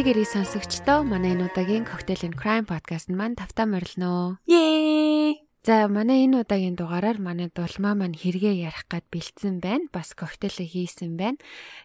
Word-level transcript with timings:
Амиг 0.00 0.16
ирээ 0.16 0.32
сонсогчдоо 0.32 1.04
манай 1.04 1.36
энэ 1.36 1.52
удаагийн 1.52 1.84
Cocktail 1.84 2.24
and 2.24 2.36
Crime 2.40 2.64
podcast 2.64 3.12
маань 3.12 3.36
тавтаа 3.36 3.68
морилно. 3.68 4.40
Yay! 4.48 5.44
За 5.60 5.92
манай 5.92 6.24
энэ 6.24 6.40
удаагийн 6.40 6.72
дугаараар 6.72 7.20
манай 7.20 7.52
дулмаа 7.52 7.92
маань 7.92 8.16
хэрэгээ 8.16 8.64
ярих 8.64 8.88
гад 8.88 9.04
бэлдсэн 9.12 9.60
байна. 9.60 9.92
Бас 9.92 10.16
коктейлээ 10.16 10.72
хийсэн 10.72 11.20
байна. 11.20 11.36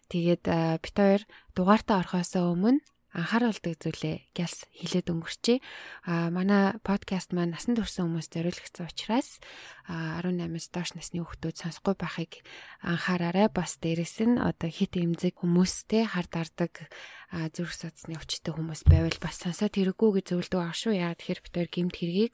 Тэгээд 0.08 0.48
бит 0.48 0.96
хоёр 0.96 1.28
дугаартаа 1.60 2.08
орохоос 2.08 2.40
өмнө 2.40 2.80
анхааруулдаг 3.16 3.80
зүйлээ 3.80 4.36
гялс 4.36 4.68
хилээд 4.76 5.08
өнгөрчээ. 5.08 5.58
А 6.04 6.28
манай 6.28 6.76
подкаст 6.84 7.32
маань 7.32 7.56
насан 7.56 7.80
турш 7.80 7.96
хүмүүст 7.96 8.36
зориулагдсан 8.36 8.92
учраас 8.92 9.40
18-аас 9.88 10.68
доош 10.76 10.92
насны 11.00 11.24
хүүхдүүд 11.24 11.56
сонсохгүй 11.56 11.96
байхыг 11.96 12.44
анхаараарай. 12.84 13.48
Бас 13.48 13.80
дээрэс 13.80 14.20
нь 14.28 14.36
одоо 14.36 14.68
хит 14.68 15.00
эмзэг 15.00 15.40
хүмүүстэй 15.40 16.04
хар 16.12 16.28
дардаг 16.28 16.92
зүрх 17.32 17.72
судасны 17.72 18.20
өвчтөй 18.20 18.52
хүмүүс 18.52 18.84
байвал 18.84 19.18
бас 19.24 19.40
сонсоод 19.40 19.80
хэрэггүй 19.80 20.10
гэж 20.20 20.26
зөвлөдөг 20.36 20.60
аа 20.60 20.76
шүү. 20.76 21.00
Тэгэхээр 21.00 21.40
бид 21.40 21.56
хоёр 21.56 21.70
гимт 21.72 21.96
хэргийг 21.96 22.34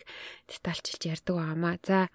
детальчилж 0.50 1.02
ярьдаг 1.06 1.36
байгаамаа. 1.38 1.78
За 1.86 2.10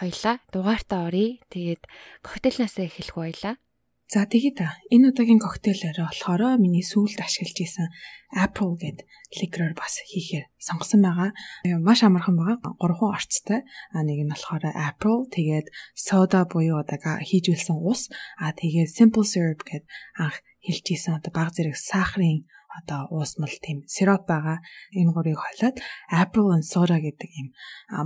хоёлаа 0.00 0.40
дугаартаа 0.48 1.12
оръё. 1.12 1.36
Тэгээд 1.52 1.84
коктейлнасаа 2.24 2.88
эхлэх 2.88 3.16
баялаа. 3.16 3.60
За 4.10 4.26
тэгээд 4.26 4.58
энэ 4.90 5.14
удаагийн 5.14 5.38
коктейлээр 5.38 6.02
болохоор 6.02 6.58
миний 6.58 6.82
сүүлд 6.82 7.22
ашиглаж 7.22 7.58
исэн 7.62 7.94
April 8.34 8.74
гэд 8.74 9.06
ликер 9.38 9.70
бас 9.78 10.02
хийхээр 10.02 10.50
сонгосон 10.58 11.06
байгаа. 11.06 11.30
Маш 11.78 12.02
амархан 12.02 12.34
байгаа. 12.34 12.74
Гурван 12.74 13.14
орцтой. 13.14 13.62
А 13.94 14.02
нэг 14.02 14.26
нь 14.26 14.34
болохоор 14.34 14.66
April 14.74 15.30
тэгээд 15.30 15.70
soda 15.94 16.42
буюу 16.42 16.82
одоо 16.82 16.98
хийж 17.22 17.54
үлсэн 17.54 17.78
ус. 17.78 18.10
А 18.42 18.50
тэгээд 18.50 18.90
simple 18.90 19.22
syrup 19.22 19.62
гэд 19.62 19.86
анх 20.18 20.42
хэлж 20.58 20.86
исэн 20.90 21.22
одоо 21.22 21.30
баг 21.30 21.54
зэрэг 21.54 21.78
сахарын 21.78 22.50
одоо 22.80 23.06
уусмал 23.12 23.52
тийм 23.60 23.84
сироп 23.86 24.24
байгаа. 24.26 24.58
Энэ 24.96 25.12
гурыг 25.12 25.36
хойлоод 25.36 25.76
apple 26.08 26.48
and 26.56 26.64
soda 26.64 26.96
гэдэг 26.96 27.30
юм 27.36 27.48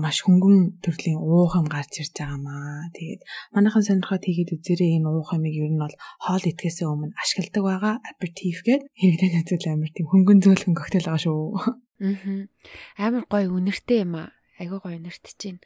маш 0.03 0.27
хөнгөн 0.27 0.83
төрлийн 0.83 1.23
уухам 1.23 1.65
гарч 1.71 2.03
ирж 2.03 2.13
байгаамаа. 2.19 2.91
Тэгээд 2.99 3.23
манайхан 3.55 3.87
сонирхоод 3.87 4.27
хийгээд 4.27 4.55
үзээрэй 4.59 4.99
энэ 4.99 5.09
уухамыг 5.09 5.55
ер 5.55 5.71
нь 5.71 5.81
бол 5.81 5.95
хоол 6.19 6.45
идэхээс 6.45 6.83
өмнө 6.83 7.15
ашигладаг 7.15 7.63
байгаа 7.63 7.95
aperitif 8.11 8.67
гэдэг 8.67 8.91
хэрэглэн 8.99 9.47
зүйл 9.47 9.67
амар 9.71 9.91
тийм 9.95 10.07
хөнгөн 10.11 10.39
зөөлхөн 10.43 10.75
коктейл 10.75 11.09
байгаа 11.09 11.23
шүү. 11.23 11.41
Аа. 12.03 12.45
Амар 12.99 13.25
гоё 13.31 13.49
үнэртэй 13.55 14.03
юм 14.03 14.19
аа. 14.19 14.35
Айгуу 14.59 14.83
гоё 14.83 14.99
үнэртэж 14.99 15.35
чинь. 15.39 15.61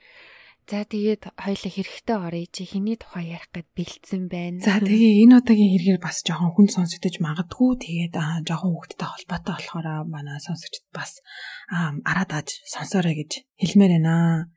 За 0.69 0.85
тэгээд 0.85 1.33
хоёлаа 1.33 1.73
хэрэгтэй 1.73 2.17
оръё 2.21 2.45
чи 2.53 2.69
хэний 2.69 3.01
тухай 3.01 3.33
ярих 3.33 3.49
гэд 3.57 3.73
бэлдсэн 3.73 4.29
байна. 4.29 4.61
За 4.61 4.77
тэгээ 4.77 5.25
энэ 5.25 5.41
удаагийн 5.41 5.73
хэрэгээр 5.73 5.97
бас 5.97 6.21
жоохон 6.21 6.53
хүн 6.53 6.69
сонсогдож 6.69 7.25
магадгүй 7.25 7.73
тэгээд 7.81 8.13
жоохон 8.45 8.77
хүүхдтэй 8.77 9.09
холбоотой 9.09 9.57
болохоор 9.57 9.87
манай 10.13 10.37
сонсогчд 10.45 10.85
бас 10.93 11.25
араад 11.73 12.31
аж 12.37 12.49
сонсоорой 12.69 13.17
гэж 13.17 13.49
хэлмээр 13.57 13.97
байна. 13.97 14.53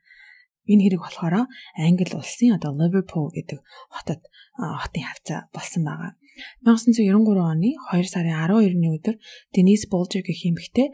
Энэ 0.68 0.84
хэрэг 0.84 1.00
болохоор 1.00 1.48
Англи 1.80 2.12
улсын 2.12 2.60
одоо 2.60 2.76
Ливерпул 2.76 3.32
гэдэг 3.32 3.64
хотод 3.88 4.20
хотын 4.60 5.08
хавцаа 5.08 5.48
болсон 5.48 5.82
байгаа. 5.88 6.12
1993 6.60 7.40
оны 7.40 7.72
2 7.88 8.04
сарын 8.04 8.36
12-ны 8.36 8.88
өдөр 9.00 9.16
Денис 9.56 9.88
Болжер 9.88 10.20
гэх 10.20 10.44
эмэгтэй 10.44 10.92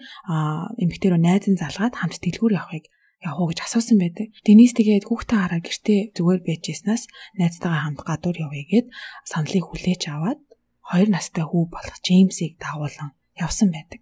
эмэгтэй 0.78 1.10
рүү 1.10 1.18
найз 1.18 1.50
нь 1.50 1.58
залгаад 1.58 1.98
хамт 1.98 2.22
дэлгүүр 2.22 2.54
явахыг 2.54 2.86
явах 3.24 3.38
уу 3.40 3.48
гэж 3.50 3.60
асуусан 3.66 3.98
байдаг. 3.98 4.30
Денис 4.46 4.72
тэгээд 4.78 5.08
хүүхдээ 5.10 5.38
хараа 5.38 5.60
гэртээ 5.62 6.00
зүгээр 6.14 6.40
байжсанаас 6.46 7.02
найзтайгаа 7.38 7.82
хамт 7.82 8.00
гадуур 8.06 8.36
явъя 8.46 8.64
гэд 8.70 8.86
саналыг 9.26 9.64
хүлээж 9.66 10.02
аваад 10.14 10.40
хоёр 10.86 11.08
настай 11.10 11.44
хүү 11.44 11.64
болох 11.66 11.96
Джеймсийг 12.04 12.62
дагуулan 12.62 13.10
явсан 13.34 13.74
байдаг. 13.74 14.00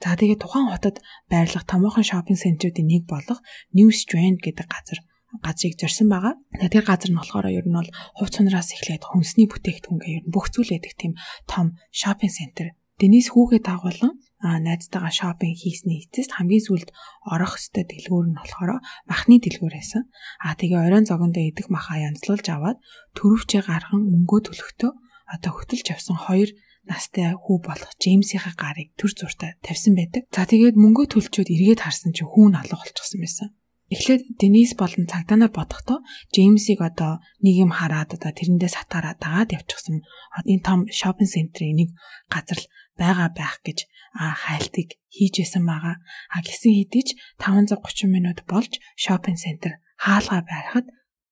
За 0.00 0.14
тэгээд 0.14 0.40
тухайн 0.42 0.70
хотод 0.70 0.96
байрлах 1.26 1.66
томоохон 1.66 2.06
шопинг 2.06 2.38
центруудын 2.38 2.86
нэг 2.86 3.04
болох 3.10 3.42
New 3.74 3.90
Strand 3.90 4.38
гэдэг 4.40 4.66
газар 4.70 4.98
газрыг 5.42 5.74
зорьсон 5.76 6.08
байгаа. 6.08 6.34
Тэр 6.72 6.84
газар 6.86 7.10
нь 7.10 7.18
болохоор 7.18 7.50
ер 7.50 7.66
нь 7.66 7.76
бол 7.76 7.90
хувц 8.16 8.38
сунараас 8.38 8.72
эхлээд 8.72 9.04
хүнсний 9.04 9.50
бүтээгдэхүүн 9.50 9.98
гэх 10.00 10.16
юм 10.22 10.26
бүх 10.30 10.48
зүйл 10.54 10.72
байдаг 10.72 10.94
тийм 10.96 11.12
том 11.50 11.76
шопинг 11.90 12.32
центр. 12.32 12.72
Денис 12.96 13.28
хүүгээ 13.34 13.60
дагуулan 13.60 14.14
найзтайгаа 14.38 15.10
шопинг 15.10 15.58
хийсний 15.58 16.06
эцэст 16.06 16.38
хамгийн 16.38 16.62
сүүлд 16.62 16.88
орох 17.26 17.58
ёстой 17.58 17.84
дэлгүүр 17.90 18.26
нь 18.30 18.38
болохоор 18.38 18.78
махны 19.10 19.42
дэлгүүр 19.42 19.74
байсан. 19.74 20.06
Аа 20.38 20.54
тэгээ 20.54 20.78
оройн 20.78 21.06
зогондоо 21.10 21.42
идэх 21.42 21.66
махаа 21.74 21.98
янзлуулж 22.06 22.46
аваад 22.54 22.78
төрөвчөө 23.18 23.62
гарган 23.66 24.02
мөнгөө 24.06 24.40
төлөхдөө 24.46 24.92
одоо 25.34 25.52
хөтөлж 25.58 25.86
авсан 25.90 26.16
хоёр 26.16 26.50
настай 26.88 27.34
хүү 27.34 27.56
болох 27.66 27.92
Джеймсийнхаа 28.00 28.54
гарыг 28.56 28.94
төр 28.96 29.12
зуртаа 29.12 29.58
тавьсан 29.60 29.92
байдаг. 29.98 30.22
За 30.32 30.48
тэгээд 30.48 30.78
мөнгөө 30.78 31.06
төлчөөд 31.12 31.52
эргээд 31.52 31.84
харсан 31.84 32.16
чинь 32.16 32.30
хүүн 32.30 32.56
алга 32.56 32.80
болчихсон 32.80 33.20
байсан. 33.20 33.48
Эхлээд 33.88 34.36
Денис 34.36 34.76
болон 34.76 35.08
цагдаа 35.08 35.36
нар 35.40 35.52
бодохдоо 35.52 36.04
Джеймсийг 36.32 36.80
одоо 36.84 37.24
нэг 37.40 37.54
юм 37.64 37.72
хараад 37.72 38.16
одоо 38.16 38.32
тэрэндээ 38.36 38.68
сатаараа 38.68 39.16
дагаад 39.16 39.52
явчихсан. 39.56 40.04
Энэ 40.44 40.64
том 40.64 40.80
шопинг 40.92 41.32
центрийн 41.32 41.76
нэг 41.76 41.90
газар 42.28 42.60
л 42.60 42.68
байгаа 43.00 43.30
байх 43.32 43.62
гэж 43.64 43.78
хайлтыг 44.18 44.98
хийж 45.14 45.34
исэн 45.46 45.64
байгаа. 45.64 45.96
А 46.34 46.38
гисэн 46.42 46.74
хэдий 46.74 47.04
ч 47.06 47.08
530 47.38 48.10
минут 48.10 48.38
болж 48.50 48.82
шопинг 48.98 49.38
центр 49.38 49.78
хаалгаа 49.96 50.42
байхад 50.42 50.86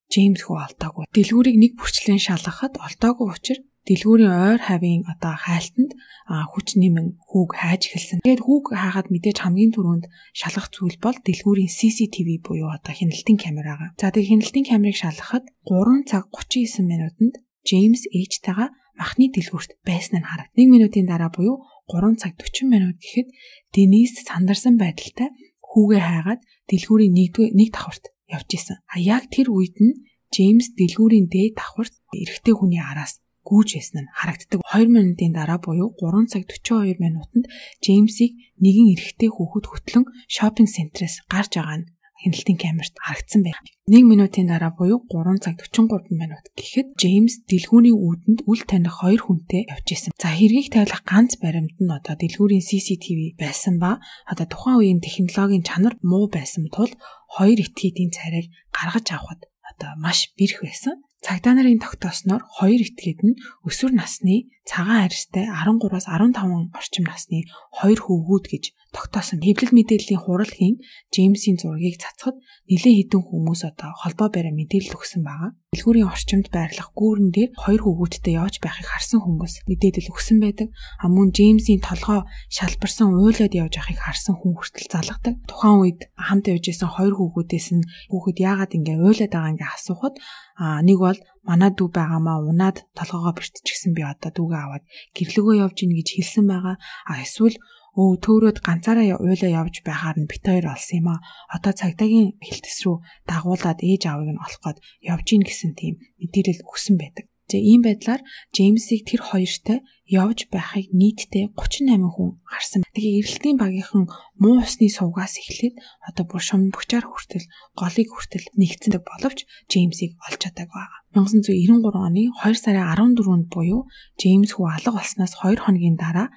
Джеймс 0.07 0.47
хүү 0.47 0.57
олдоогүй. 0.67 1.05
Дэлгүүрийг 1.11 1.57
нэг 1.59 1.73
бүрчлэн 1.75 2.23
шалгахад 2.23 2.79
олдоогүй 2.79 3.27
учраас 3.27 3.67
дэлгүүрийн 3.87 4.35
ойр 4.35 4.61
хавийн 4.63 5.03
одоо 5.07 5.35
хайлтанд 5.35 5.95
хүч 6.27 6.79
нэмэн 6.79 7.19
хүүг 7.23 7.51
хайж 7.55 7.83
эхэлсэн. 7.87 8.23
Тэгээд 8.23 8.43
хүүг 8.43 8.65
хаагаад 8.75 9.11
мэдээж 9.15 9.39
хамгийн 9.43 9.75
түрүүнд 9.75 10.05
шалгах 10.35 10.71
зүйл 10.75 10.99
бол 10.99 11.19
дэлгүүрийн 11.23 11.71
CCTV 11.71 12.29
буюу 12.43 12.71
одоо 12.75 12.95
хяналтын 12.95 13.39
камерагаа. 13.39 13.95
За 13.99 14.11
тэгээд 14.11 14.31
хяналтын 14.31 14.67
камерыг 14.67 14.99
шалгахад 14.99 15.45
3 15.71 16.11
цаг 16.11 16.25
39 16.35 16.83
минутанд 16.83 17.35
Джеймс 17.67 18.11
ээжтэйгээ 18.11 18.71
махны 19.01 19.31
дэлгүүрт 19.31 19.81
байсан 19.85 20.21
нь 20.21 20.29
харагд. 20.29 20.53
1 20.57 20.73
минутын 20.73 21.07
дараа 21.07 21.31
буюу 21.31 21.63
3 21.89 22.17
цаг 22.21 22.33
40 22.41 22.67
минут 22.73 22.97
гэхэд 22.99 23.29
Денис 23.73 24.13
сандарсан 24.27 24.75
байдалтай 24.81 25.31
хүүгээ 25.63 26.03
хайгаад 26.03 26.41
дэлгүүрийн 26.71 27.15
нэгдүгээр 27.15 27.55
нэг 27.55 27.69
давхарт 27.73 28.05
явж 28.27 28.51
исэн. 28.57 28.81
А 28.91 28.97
яг 28.99 29.31
тэр 29.31 29.53
үед 29.53 29.77
нь 29.79 30.03
Джеймс 30.35 30.75
дэлгүүрийн 30.75 31.29
дээд 31.31 31.55
давхарт 31.61 31.95
эрэгтэй 32.11 32.55
хүний 32.57 32.83
араас 32.83 33.23
гүйж 33.47 33.79
байсан 33.79 34.05
нь 34.05 34.11
харагддаг. 34.11 34.59
2 34.67 34.91
минутын 34.91 35.33
дараа 35.37 35.63
буюу 35.63 35.95
3 35.95 36.27
цаг 36.33 36.43
42 36.51 36.99
минутанд 36.99 37.47
Джеймсийг 37.79 38.35
нэгэн 38.59 38.99
эрэгтэй 38.99 39.31
хүүхэд 39.31 39.67
хөтлөн 39.71 40.05
шопинг 40.27 40.69
центрээс 40.75 41.23
гарч 41.31 41.53
байгаа 41.55 41.79
нь 41.79 41.89
хяналтын 42.23 42.57
камерт 42.57 42.95
харагдсан 42.97 43.43
байна. 43.45 43.61
1 43.87 44.03
минутын 44.11 44.47
дараа 44.51 44.73
буюу 44.75 45.05
3 45.07 45.39
цаг 45.45 45.57
43 45.61 46.11
минут 46.17 46.45
гэхэд 46.59 46.89
Джеймс 46.99 47.35
дэлгүүрийн 47.51 47.99
үүдэнд 48.07 48.41
үл 48.51 48.63
таних 48.67 48.99
хоёр 49.01 49.21
хүнтэй 49.25 49.63
явж 49.71 49.89
исэн. 49.95 50.13
За 50.19 50.33
хэргийг 50.35 50.73
тайлах 50.73 51.03
ганц 51.07 51.39
баримт 51.39 51.77
нь 51.79 51.93
одоо 51.99 52.15
дэлгүүрийн 52.19 52.65
CCTV 52.65 53.39
байсан 53.39 53.79
ба 53.79 54.01
одоо 54.27 54.47
тухайн 54.49 54.79
үеийн 54.81 55.01
технологийн 55.05 55.63
чанар 55.63 55.95
муу 56.03 56.27
байсан 56.33 56.67
тул 56.73 56.91
хоёр 57.37 57.59
этгээдийн 57.63 58.11
царайг 58.17 58.51
гаргаж 58.73 59.07
авахд 59.13 59.43
одоо 59.71 59.91
маш 60.01 60.33
бэрх 60.39 60.65
байсан. 60.65 60.97
Цагдаа 61.27 61.55
нарын 61.59 61.83
тогтоосноор 61.83 62.43
хоёр 62.59 62.81
этгээд 62.87 63.21
нь 63.27 63.39
өсвөр 63.67 63.93
насны 63.99 64.47
цагаан 64.63 65.11
арьстай 65.11 65.49
13-аас 65.49 66.07
15 66.07 66.71
орчим 66.79 67.05
насны 67.09 67.39
хоёр 67.75 67.99
хөвгүүд 67.99 68.45
гэж 68.53 68.65
тогтоосон. 68.97 69.45
Хэвлэл 69.45 69.77
мэдээллийн 69.77 70.25
хуралхийн 70.25 70.81
Джеймсийн 71.13 71.61
зургийг 71.61 72.01
цацхад 72.01 72.41
нэлээд 72.65 73.13
хэдэн 73.13 73.23
хүмүүс 73.29 73.61
одоо 73.69 73.93
холбоо 74.01 74.33
бариа 74.33 74.57
мэдээлэл 74.57 74.97
өгсөн 74.97 75.21
байгаа. 75.21 75.53
Дэлгүүрийн 75.77 76.09
орчимд 76.09 76.49
байрлах 76.49 76.97
гүүрэн 76.97 77.29
дээр 77.37 77.51
хоёр 77.61 77.83
хөвгүүдтэй 77.85 78.41
явж 78.41 78.65
байхыг 78.65 78.89
харсан 78.89 79.21
хүмүүс 79.21 79.69
мэдээлэл 79.69 80.13
өгсөн 80.17 80.39
байдаг. 80.41 80.69
Мөн 81.05 81.29
Джеймсийн 81.37 81.85
толгоо 81.85 82.25
шалбарсан 82.49 83.13
уйлаад 83.13 83.53
явж 83.53 83.75
байхыг 83.77 84.01
харсан 84.01 84.35
хүн 84.41 84.57
хүртэл 84.57 84.89
залгадаг. 84.89 85.35
Тухайн 85.45 85.77
үед 85.85 86.01
хамт 86.17 86.49
явж 86.49 86.65
исэн 86.73 86.89
хоёр 86.89 87.15
хөвгүүдээс 87.21 87.69
нь 87.77 87.85
хүүхэд 88.09 88.39
яагаад 88.41 88.73
ингэ 88.73 88.97
уйлаад 88.97 89.33
байгаа 89.37 89.53
ингээ 89.53 89.71
асуухад 89.77 90.15
а 90.57 90.81
нэг 90.81 90.97
бол 90.97 91.19
манай 91.45 91.71
дүү 91.71 91.89
байгаамаа 91.93 92.43
унаад 92.49 92.89
толгоогоо 92.97 93.37
бэртчихсэн 93.37 93.93
би 93.93 94.03
одоо 94.03 94.33
дүүгээ 94.33 94.63
аваад 94.65 94.85
гэрлөгөө 95.13 95.55
явж 95.63 95.77
ийн 95.85 95.93
гэж 95.95 96.09
хэлсэн 96.17 96.45
байгаа. 96.49 96.77
А 97.07 97.13
эсвэл 97.21 97.61
өө 97.97 98.11
төөрөөд 98.25 98.59
ганцаараа 98.61 99.17
уйлаа 99.25 99.53
явж 99.65 99.81
байхаар 99.81 100.17
нь 100.21 100.29
бит 100.31 100.45
хоёр 100.45 100.67
олсон 100.69 101.01
юм 101.01 101.09
а. 101.17 101.25
Одоо 101.57 101.73
цагдаагийн 101.81 102.37
хилтэс 102.45 102.79
рүү 102.85 102.97
дагуулад 103.25 103.81
ээж 103.81 104.03
аавыг 104.07 104.31
нь 104.37 104.45
олох 104.45 104.61
гээд 104.65 104.79
явж 105.13 105.27
ийн 105.33 105.45
гэсэн 105.49 105.73
тийм 105.81 105.95
мэдээлэл 106.21 106.69
өгсөн 106.69 106.97
байдаг. 107.01 107.25
За 107.47 107.59
ийм 107.63 107.87
байдлаар 107.87 108.27
Джеймсийг 108.51 109.07
тэр 109.07 109.23
хоёртой 109.23 109.79
явж 110.11 110.51
байхыг 110.51 110.91
нийтдээ 110.91 111.55
38 111.55 112.15
хүн 112.15 112.43
харсан. 112.43 112.83
Тэгээ 112.91 113.23
эрэлтийн 113.23 113.59
багийнхан 113.59 114.11
муу 114.43 114.63
усны 114.67 114.91
сувгаас 114.91 115.39
эхлээд 115.39 115.79
одоо 116.03 116.25
бүр 116.27 116.43
шумбөгчаар 116.43 117.07
хүртэл 117.07 117.47
голыг 117.79 118.09
хүртэл 118.11 118.51
нэгцэндэг 118.59 119.03
боловч 119.07 119.47
Джеймсийг 119.71 120.19
олж 120.27 120.43
чадаагүй 120.43 120.75
байгаа. 120.75 121.07
1993 121.17 121.97
оны 121.97 122.23
2 122.35 122.55
сарын 122.61 122.87
14-нд 122.93 123.47
буюу 123.49 123.89
Джеймс 124.21 124.53
хүү 124.59 124.67
алга 124.67 124.99
болсноос 124.99 125.39
2 125.41 125.63
хоногийн 125.65 125.97
дараа 125.97 126.29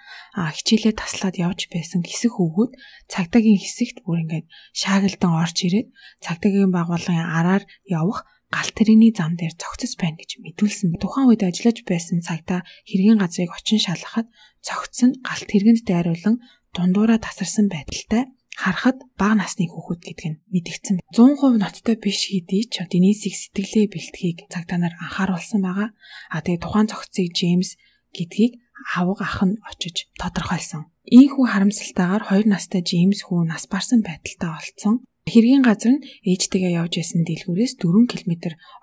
хичээлээ 0.56 0.96
таслаад 0.96 1.36
явж 1.36 1.68
байсан 1.74 2.06
хэсэг 2.06 2.38
хөвгүүд 2.38 2.78
цагдаагийн 3.12 3.60
хэсэгт 3.60 4.08
бүр 4.08 4.24
ингээд 4.24 4.48
шаагилдан 4.72 5.34
орж 5.36 5.58
ирээд 5.68 5.90
цагдаагийн 6.24 6.72
байгууллагын 6.72 7.28
араар 7.28 7.64
явах 7.92 8.24
галт 8.50 8.74
тэрэгний 8.74 9.14
зам 9.14 9.38
дээр 9.38 9.54
цогцос 9.62 9.94
байна 10.02 10.18
гэж 10.18 10.42
мэдүүлсэн. 10.42 10.98
Тухайн 10.98 11.30
үед 11.30 11.46
ажиллаж 11.46 11.86
байсан 11.86 12.26
цагта 12.26 12.66
хэргийн 12.90 13.22
газрыг 13.22 13.54
очин 13.54 13.78
шалгахад 13.78 14.28
цогц 14.66 14.98
нь 15.06 15.20
галт 15.22 15.48
тэргэнд 15.50 15.86
дайруулан 15.86 16.36
дундуура 16.74 17.22
тасарсан 17.22 17.70
байдалтай 17.70 18.30
харахад 18.60 18.98
бага 19.16 19.40
насны 19.40 19.70
хүүхэд 19.70 20.02
гэдэг 20.04 20.28
нь 20.28 20.42
мэдгдсэн. 20.52 20.98
100% 21.16 21.62
ноцтой 21.64 21.96
биш 21.96 22.28
хэдий 22.28 22.68
ч 22.68 22.84
Денисийг 22.92 23.36
сэтгэлээ 23.38 23.88
бэлтгийг 23.94 24.38
цагдаа 24.52 24.78
нар 24.82 24.94
анхааруулсан 25.00 25.62
байгаа. 25.64 25.90
А 26.34 26.44
тэгээ 26.44 26.64
тухайн 26.66 26.92
цогцыг 26.92 27.32
Джеймс 27.32 27.80
гэдгийг 28.12 28.60
авга 28.98 29.24
ах 29.24 29.40
нь 29.48 29.62
очиж 29.64 30.12
тодорхойлсон. 30.20 30.92
Ийхүү 31.08 31.46
харамсалтайгаар 31.48 32.24
2 32.28 32.52
настай 32.52 32.82
Джеймс 32.84 33.24
хүү 33.28 33.48
нас 33.48 33.64
барсан 33.72 34.04
байдалтай 34.04 34.50
олцсон. 34.50 34.96
Хэргийн 35.32 35.64
газар 35.66 35.94
нь 35.96 36.06
ээжтэйгээ 36.26 36.74
явж 36.82 36.94
исэн 37.02 37.22
дэлгүүрээс 37.26 37.74
4 37.78 38.12
км 38.12 38.34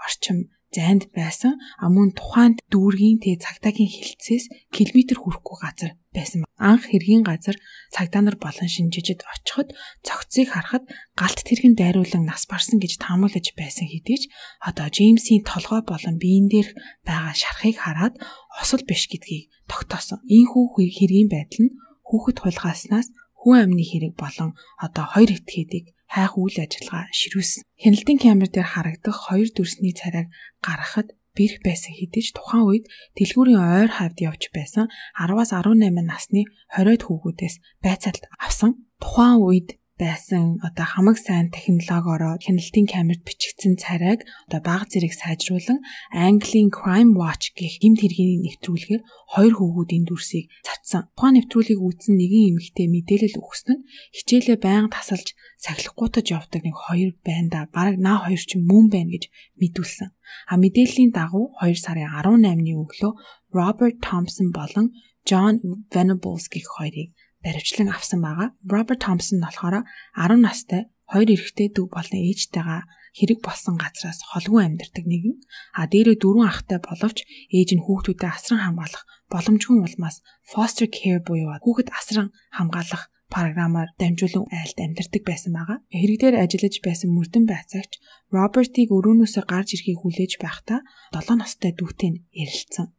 орчим 0.06 0.38
зайд 0.76 1.08
байсан 1.16 1.56
а 1.80 1.86
мөн 1.88 2.12
тухайд 2.12 2.60
дүүргийн 2.72 3.18
тэг 3.22 3.40
цагтаагийн 3.40 3.88
хилцээс 3.88 4.44
километр 4.74 5.16
хүрэхгүй 5.18 5.58
газар 5.64 5.92
байсан. 6.12 6.44
Анх 6.58 6.84
хэргийн 6.90 7.24
газар 7.24 7.56
цагдаа 7.94 8.22
нар 8.24 8.36
болон 8.36 8.68
шинжижид 8.68 9.24
очиход 9.24 9.72
цогцыг 10.06 10.52
харахад 10.52 10.84
галт 11.16 11.40
тэрхэн 11.46 11.74
дайруулан 11.78 12.24
нас 12.28 12.44
барсан 12.50 12.76
гэж 12.82 12.92
таамаглаж 13.00 13.46
байсан 13.56 13.86
хэдий 13.88 14.18
ч 14.20 14.24
одоо 14.60 14.86
Джеймсийн 14.92 15.42
толгой 15.46 15.80
болон 15.86 16.16
биеийн 16.20 16.46
дээрх 16.52 16.72
байгаа 17.08 17.34
шархыг 17.36 17.76
хараад 17.80 18.14
осол 18.60 18.82
биш 18.84 19.08
гэдгийг 19.08 19.48
тогтоосон. 19.70 20.20
Ийхүү 20.28 20.64
хэргийн 20.76 21.28
байдал 21.32 21.62
нь 21.64 21.74
хүүхэд 22.08 22.38
хулгааснаас 22.42 23.08
хүн 23.40 23.56
амны 23.64 23.84
хэрэг 23.86 24.14
болон 24.18 24.50
одоо 24.76 25.04
хоёр 25.12 25.30
этгээдийг 25.38 25.95
хайх 26.06 26.38
үйл 26.38 26.56
ажиллагаа 26.62 27.10
ширүүсэн. 27.10 27.62
Хяналтын 27.82 28.18
камер 28.22 28.50
дээр 28.50 28.68
харагдах 28.72 29.18
хоёр 29.26 29.48
дүрсний 29.52 29.94
царайг 29.94 30.30
гаргахад 30.62 31.12
бэрх 31.36 31.60
байсан 31.60 31.92
хэдий 31.92 32.22
ч 32.24 32.32
тухайн 32.32 32.64
үед 32.64 32.84
дэлгүүрийн 33.20 33.60
ойр 33.60 33.90
хавьд 33.92 34.18
явж 34.24 34.48
байсан 34.56 34.88
10-аас 35.20 35.52
18 35.52 35.92
насны 36.00 36.48
20-од 36.72 37.02
хүүгүүдээс 37.04 37.54
байцаалт 37.84 38.24
авсан. 38.40 38.80
Тухайн 38.96 39.44
үед 39.44 39.68
байсан 39.96 40.60
одоо 40.60 40.84
хамаг 40.84 41.16
сайн 41.16 41.48
технологиороо 41.56 42.36
хяналтын 42.44 42.84
камерт 42.84 43.22
бичигдсэн 43.24 43.80
царайг 43.80 44.20
одоо 44.46 44.60
баг 44.60 44.92
зэрэг 44.92 45.12
сайжруулан 45.16 45.80
Английн 46.12 46.68
Crime 46.68 47.16
Watch 47.16 47.56
гэх 47.56 47.80
гэмт 47.80 48.00
хэргийн 48.04 48.44
нэвтрүүлгээр 48.44 49.02
хоёр 49.32 49.54
хүүгүүдийн 49.56 50.04
дүрсийг 50.04 50.52
цацсан. 50.66 51.08
Тухайн 51.16 51.40
нэвтрүүлгийг 51.40 51.80
үзсэн 51.80 52.14
нэгэн 52.20 52.44
эмэгтэй 52.52 52.86
мэдээлэл 52.92 53.40
өгсөн 53.40 53.76
нь 53.80 53.84
хичээлээ 54.16 54.58
байнга 54.60 54.92
тасалж 54.92 55.32
сахилахгүйтаж 55.64 56.26
явдаг 56.28 56.60
нэг 56.60 56.76
хоёр 56.76 57.10
байна 57.24 57.48
да. 57.48 57.60
Бараг 57.72 57.96
наа 57.96 58.28
хоёр 58.28 58.42
ч 58.44 58.60
мөн 58.60 58.92
байна 58.92 59.16
гэж 59.16 59.32
мэдүүлсэн. 59.56 60.12
А 60.52 60.54
мэдээллийн 60.60 61.12
дагуу 61.16 61.56
2 61.64 61.72
сарын 61.72 62.12
18-ны 62.12 62.72
өглөө 62.84 63.12
Роберт 63.56 64.04
Томпсон 64.04 64.52
болон 64.52 64.92
John 65.24 65.56
Venables 65.88 66.46
гэх 66.52 66.68
хоёрыг 66.76 67.16
баривчлан 67.44 67.88
авсан 67.92 68.20
байгаа. 68.22 68.48
Роберт 68.64 69.00
Томпсон 69.04 69.38
болохоор 69.42 69.84
10 70.14 70.40
настай 70.44 70.82
хоёр 71.10 71.28
эрэгтэй 71.34 71.68
дүү 71.70 71.86
болон 71.90 72.18
ээжтэйгээ 72.18 72.82
хэрэг 73.16 73.40
болсон 73.40 73.74
газраас 73.80 74.20
холгүй 74.30 74.60
амьдардаг 74.66 75.04
нэгэн. 75.08 75.36
А 75.78 75.88
дээрээ 75.88 76.16
дөрвөн 76.20 76.50
ахтай 76.50 76.78
боловч 76.82 77.24
ээж 77.48 77.70
нь 77.78 77.84
хүүхдүүдэд 77.84 78.28
асран 78.28 78.60
хамгаалах 78.60 79.04
боломжгүй 79.32 79.78
улмаас 79.80 80.20
foster 80.50 80.88
care 80.90 81.22
буюу 81.24 81.54
хүүхэд 81.64 81.88
асран 81.96 82.28
хамгаалах 82.52 83.08
програмаар 83.30 83.90
дамжуулан 83.98 84.46
айлд 84.52 84.78
амьдардаг 84.84 85.22
байсан 85.26 85.52
байгаа. 85.54 85.78
Хэрэг 85.90 86.18
дээр 86.20 86.36
ажиллаж 86.44 86.74
байсан 86.82 87.10
мөрдөн 87.14 87.44
байцаагч 87.48 87.92
Робертийг 88.34 88.90
өрөөнөөсөө 88.94 89.44
гарч 89.50 89.68
ирэхийг 89.74 89.98
хүлээж 90.02 90.32
байхдаа 90.42 90.80
7 91.14 91.40
настай 91.40 91.72
дүүтэй 91.74 92.10
нь 92.10 92.22
ярилцсан. 92.30 92.94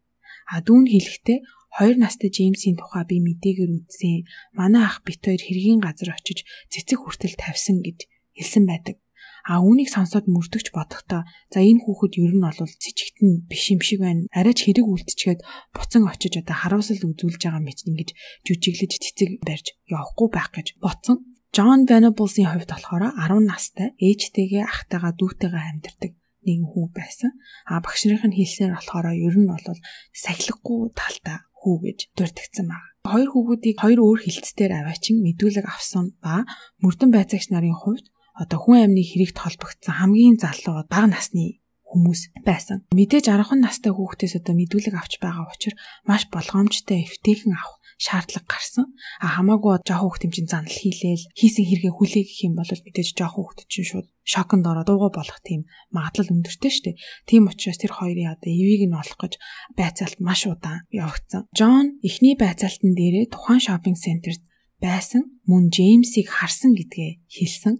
А 0.51 0.63
дүүн 0.63 0.85
хэлэхдээ 0.91 1.39
Хоёр 1.75 1.95
настай 1.99 2.29
Джеймсийн 2.31 2.79
тухай 2.79 3.03
би 3.09 3.19
мэдээгээр 3.19 3.71
үзсэн. 3.75 4.25
Манай 4.55 4.83
ах 4.87 5.03
бит 5.03 5.21
хоёр 5.21 5.41
хэргийн 5.43 5.83
газар 5.83 6.15
очиж 6.15 6.47
цэцэг 6.71 6.99
хүртэл 7.03 7.35
тавьсан 7.37 7.83
гэж 7.83 8.07
хэлсэн 8.37 8.65
байдаг. 8.65 8.97
А 9.47 9.63
үүнийг 9.63 9.87
сонсоод 9.87 10.27
мөрдөгч 10.27 10.75
бодохдоо 10.75 11.23
за 11.23 11.59
энэ 11.63 11.79
хүүхэд 11.79 12.19
ер 12.19 12.33
нь 12.35 12.43
бол 12.43 12.59
цэцэгтэн 12.59 13.47
биш 13.47 13.71
юм 13.71 13.79
шиг 13.79 14.03
байна. 14.03 14.27
Арайч 14.35 14.59
хэрэг 14.67 14.83
үлдчихэд 14.83 15.39
буцан 15.71 16.03
очиж 16.03 16.33
одоо 16.43 16.55
харуулсал 16.57 16.99
үзүүлж 16.99 17.39
байгаа 17.47 17.63
мэт 17.63 17.87
ингэж 17.87 18.09
жүжиглэж 18.43 18.91
цэцэг 18.99 19.29
барьж 19.47 19.71
явахгүй 19.87 20.27
байх 20.35 20.51
гэж 20.51 20.67
бодсон. 20.83 21.23
Джон 21.55 21.87
Venables-ийн 21.87 22.51
хувьд 22.51 22.67
болохоор 22.75 23.15
10 23.15 23.47
настай 23.47 23.95
ээжтэйгээ 24.03 24.67
ахтайгаа 24.67 25.15
дүүтэйгээ 25.15 25.63
амьдардаг 25.71 26.11
нэгэн 26.43 26.67
хүү 26.67 26.85
байсан. 26.91 27.31
А 27.71 27.79
багш 27.79 28.03
нарын 28.03 28.35
хэлсээр 28.35 28.75
болохоор 28.75 29.15
ер 29.15 29.35
нь 29.39 29.47
бол 29.47 29.79
сахилахгүй 30.11 30.91
талтай 30.91 31.39
хүү 31.67 31.77
гэж 31.83 31.99
дурдгдсан 32.15 32.71
байна. 32.71 32.87
Хоёр 33.03 33.29
хүүгүүдийг 33.35 33.77
хоёр 33.83 33.99
өөр 33.99 34.19
хилцээр 34.23 34.71
аваачин 34.79 35.19
мэдүүлэг 35.19 35.67
авсан 35.67 36.15
ба 36.23 36.47
мөрдөн 36.79 37.11
байцаагч 37.11 37.51
нарын 37.51 37.75
хувьд 37.75 38.07
одоо 38.39 38.59
хүн 38.63 38.87
амны 38.87 39.03
хэрэгт 39.03 39.37
холбогдсон 39.43 39.95
хамгийн 39.99 40.39
залуу 40.39 40.87
бага 40.87 41.11
насны 41.11 41.59
хүмүүс 41.87 42.21
байсан. 42.43 42.83
Мэдээж 42.91 43.31
10 43.31 43.63
настай 43.63 43.91
хүүхдээс 43.95 44.43
одоо 44.43 44.53
мэдүүлэг 44.59 44.95
авч 44.95 45.13
байгаа 45.23 45.47
учраас 45.47 45.79
маш 46.03 46.27
болгоомжтой 46.27 47.07
эвтэйхэн 47.07 47.55
авах 47.55 47.76
шаардлага 47.97 48.45
гарсан. 48.45 48.85
А 49.19 49.41
хамаагүй 49.41 49.81
жоохон 49.81 50.13
хүүхд 50.13 50.23
хэмжин 50.29 50.47
занал 50.47 50.69
хийлээл 50.69 51.25
хийсэн 51.33 51.65
хэрэгээ 51.65 51.93
хүлээх 51.97 52.27
гэх 52.29 52.45
юм 52.45 52.53
бол 52.57 52.69
мэдээж 52.69 53.09
жоохон 53.17 53.41
хүүхд 53.41 53.59
чинь 53.65 53.89
шууд 53.89 54.07
шоконд 54.21 54.65
ороо 54.69 54.85
дуугаа 54.85 55.11
болох 55.17 55.39
тийм 55.41 55.65
магадлал 55.89 56.29
өндөртэй 56.29 56.71
шүү 56.71 56.85
дээ. 56.93 56.99
Тийм 57.25 57.49
учраас 57.49 57.81
тэр 57.81 57.93
хоёрын 57.97 58.37
одоо 58.37 58.51
эвийг 58.53 58.85
нь 58.85 58.93
олох 58.93 59.17
гэж 59.17 59.33
байцаалт 59.73 60.19
маш 60.21 60.45
удаан 60.45 60.85
явагдсан. 60.93 61.49
Джон 61.57 61.97
эхний 62.05 62.37
байцаалтан 62.37 62.93
дээрээ 62.93 63.33
тухайн 63.33 63.61
шопинг 63.65 63.97
центерт 63.97 64.41
байсан 64.77 65.41
мөн 65.49 65.73
Джеймсийг 65.73 66.29
харсан 66.29 66.77
гэдгээ 66.77 67.11
хэлсэн. 67.25 67.75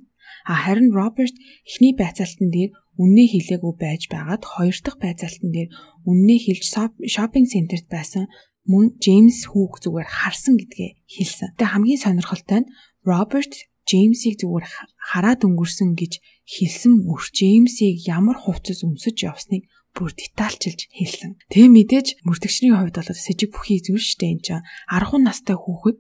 А 0.49 0.53
харин 0.65 0.95
Роберт 0.95 1.35
эхний 1.67 1.93
байцаалтан 1.93 2.49
дээр 2.49 2.71
үннээ 2.97 3.27
хэлээгүй 3.37 3.73
байж 3.77 4.01
байгаад 4.09 4.43
хоёр 4.43 4.77
дахь 4.81 4.97
байцаалтан 4.97 5.51
дээр 5.53 5.69
үннээ 6.09 6.39
хэлж 6.41 6.63
шопинг 7.05 7.47
центерт 7.53 7.85
байсан 7.91 8.25
мөн 8.67 8.99
Джеймс 8.99 9.47
хүүг 9.49 9.79
зүгээр 9.83 10.09
харсан 10.11 10.55
гэдгээ 10.59 10.91
хэлсэн. 11.07 11.55
Тэгээ 11.55 11.71
хамгийн 11.73 12.03
сонирхолтой 12.03 12.59
нь 12.61 12.71
Роберт 13.07 13.53
Джеймсийг 13.87 14.35
зүгээр 14.43 14.65
хараад 14.99 15.41
өнгөрсөн 15.47 15.95
гэж 15.95 16.19
хэлсэн 16.43 17.07
мөр 17.07 17.23
Джеймсийг 17.31 18.03
ямар 18.03 18.35
хувцас 18.35 18.83
өмсөж 18.83 19.23
явсныг 19.23 19.63
бүр 19.95 20.11
детальчилж 20.11 20.91
хэлсэн. 20.91 21.39
Тэгээ 21.47 21.71
мэдээж 21.71 22.07
мөрдөгчний 22.27 22.75
хувьд 22.75 22.99
бол 22.99 23.15
сэжиг 23.15 23.49
бүхий 23.55 23.79
зүйл 23.79 24.03
штэ 24.03 24.35
энэ 24.35 24.43
чинь 24.43 24.67
10 24.91 25.23
настай 25.23 25.55
хүүхэд 25.55 25.97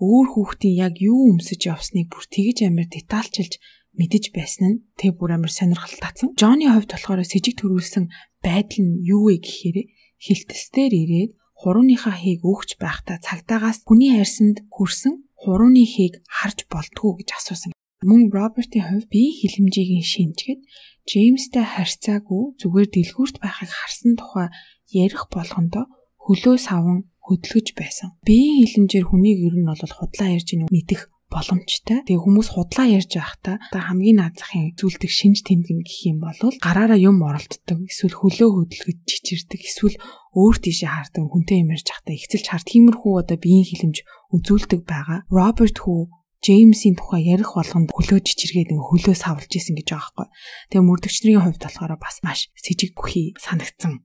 өөр 0.00 0.26
хүүхдийн 0.32 0.76
яг 0.80 0.94
юу 0.98 1.36
өмсөж 1.36 1.60
явсныг 1.68 2.08
бүр 2.08 2.24
тэгэж 2.24 2.58
амар 2.64 2.88
детальчилж 2.88 3.60
мэдэж 3.96 4.24
байсан 4.36 4.64
нь 4.66 4.80
тэг 5.00 5.16
бүр 5.16 5.36
амар 5.36 5.52
сонирхол 5.52 5.96
татсан. 6.00 6.32
Джонни 6.36 6.68
хувьд 6.68 6.90
болохоор 6.92 7.24
сэжиг 7.24 7.56
төрүүлсэн 7.60 8.12
байдал 8.44 8.80
нь 8.84 9.00
юу 9.04 9.32
вэ 9.32 9.40
гэхээр 9.40 9.78
хилтэлсээр 10.20 10.92
ирээд 10.92 11.30
хурууныхаа 11.60 12.16
хийг 12.20 12.40
өгч 12.44 12.70
байхдаа 12.84 13.18
цагдаагаас 13.26 13.78
хүний 13.88 14.12
хайрсанд 14.12 14.56
хүрсэн 14.74 15.14
хурууны 15.42 15.84
хийг 15.88 16.14
харж 16.36 16.58
болтгоо 16.72 17.16
гэж 17.18 17.28
асуусан. 17.38 17.72
Мөн 18.04 18.28
Робертийн 18.36 18.84
хувьд 18.86 19.08
бие 19.08 19.32
хилэмжийг 19.38 20.04
шинжгээд 20.04 20.60
Джеймстэй 21.08 21.64
харьцаагүй 21.64 22.44
зүгээр 22.60 22.88
дэлгүүрт 22.92 23.36
байхыг 23.40 23.70
харсан 23.72 24.12
тухай 24.20 24.48
ярих 24.92 25.22
болгондоо 25.32 25.84
хөлөө 26.24 26.56
саван 26.60 26.98
хөдөлгөж 27.26 27.68
байсан. 27.78 28.08
Биеийн 28.26 28.66
хилэмжээр 28.66 29.06
хүнийг 29.08 29.38
ер 29.48 29.54
нь 29.58 29.66
бол 29.66 29.94
худлаа 29.96 30.28
ярьж 30.36 30.48
ийн 30.52 30.68
мэдэх 30.70 31.08
боломжтой. 31.30 32.06
Тэгээ 32.06 32.22
хүмүүс 32.22 32.48
худлаа 32.54 32.86
ярьж 32.86 33.12
байхдаа 33.18 33.56
та 33.72 33.78
хамгийн 33.82 34.22
наад 34.22 34.38
захын 34.38 34.72
зүйлдэг 34.78 35.10
шинж 35.10 35.42
тэмдгэн 35.42 35.82
гэх 35.82 36.00
юм 36.06 36.18
бол 36.22 36.38
гараараа 36.62 36.98
юм 36.98 37.22
оролддог, 37.26 37.78
эсвэл 37.90 38.16
хөлөө 38.16 38.50
хөдөлгөж 38.70 38.98
чичирдэг, 39.10 39.60
эсвэл 39.66 39.96
өөр 40.38 40.56
тийшээ 40.62 40.90
хардаг 40.90 41.24
хүнтэй 41.26 41.66
юм 41.66 41.74
ярьж 41.74 41.86
байхдаа 41.90 42.14
ихцэлж 42.14 42.46
хар 42.46 42.64
тиймэрхүү 42.64 43.12
одоо 43.26 43.36
биеийн 43.40 43.66
хилэмж 43.66 43.96
үзүүлдэг 44.36 44.80
байгаа. 44.86 45.26
Роберт 45.32 45.82
хүү 45.82 46.00
Джеймсийн 46.44 46.94
тухай 46.94 47.26
ярих 47.26 47.56
болгонд 47.58 47.90
хөлөө 47.90 48.20
чичиргээд 48.22 48.70
нэг 48.70 48.82
хөлөө 48.86 49.16
савлж 49.18 49.50
исэн 49.50 49.74
гэж 49.80 49.88
байгаа 49.90 50.14
байхгүй. 50.14 50.26
Тэгээ 50.70 50.86
мөрдөгчнэрийн 50.86 51.42
хувьд 51.42 51.62
болохоор 51.64 51.92
бас 51.98 52.16
маш 52.22 52.52
сэжиг 52.54 52.94
бүхий 52.94 53.34
санагдсан. 53.40 54.04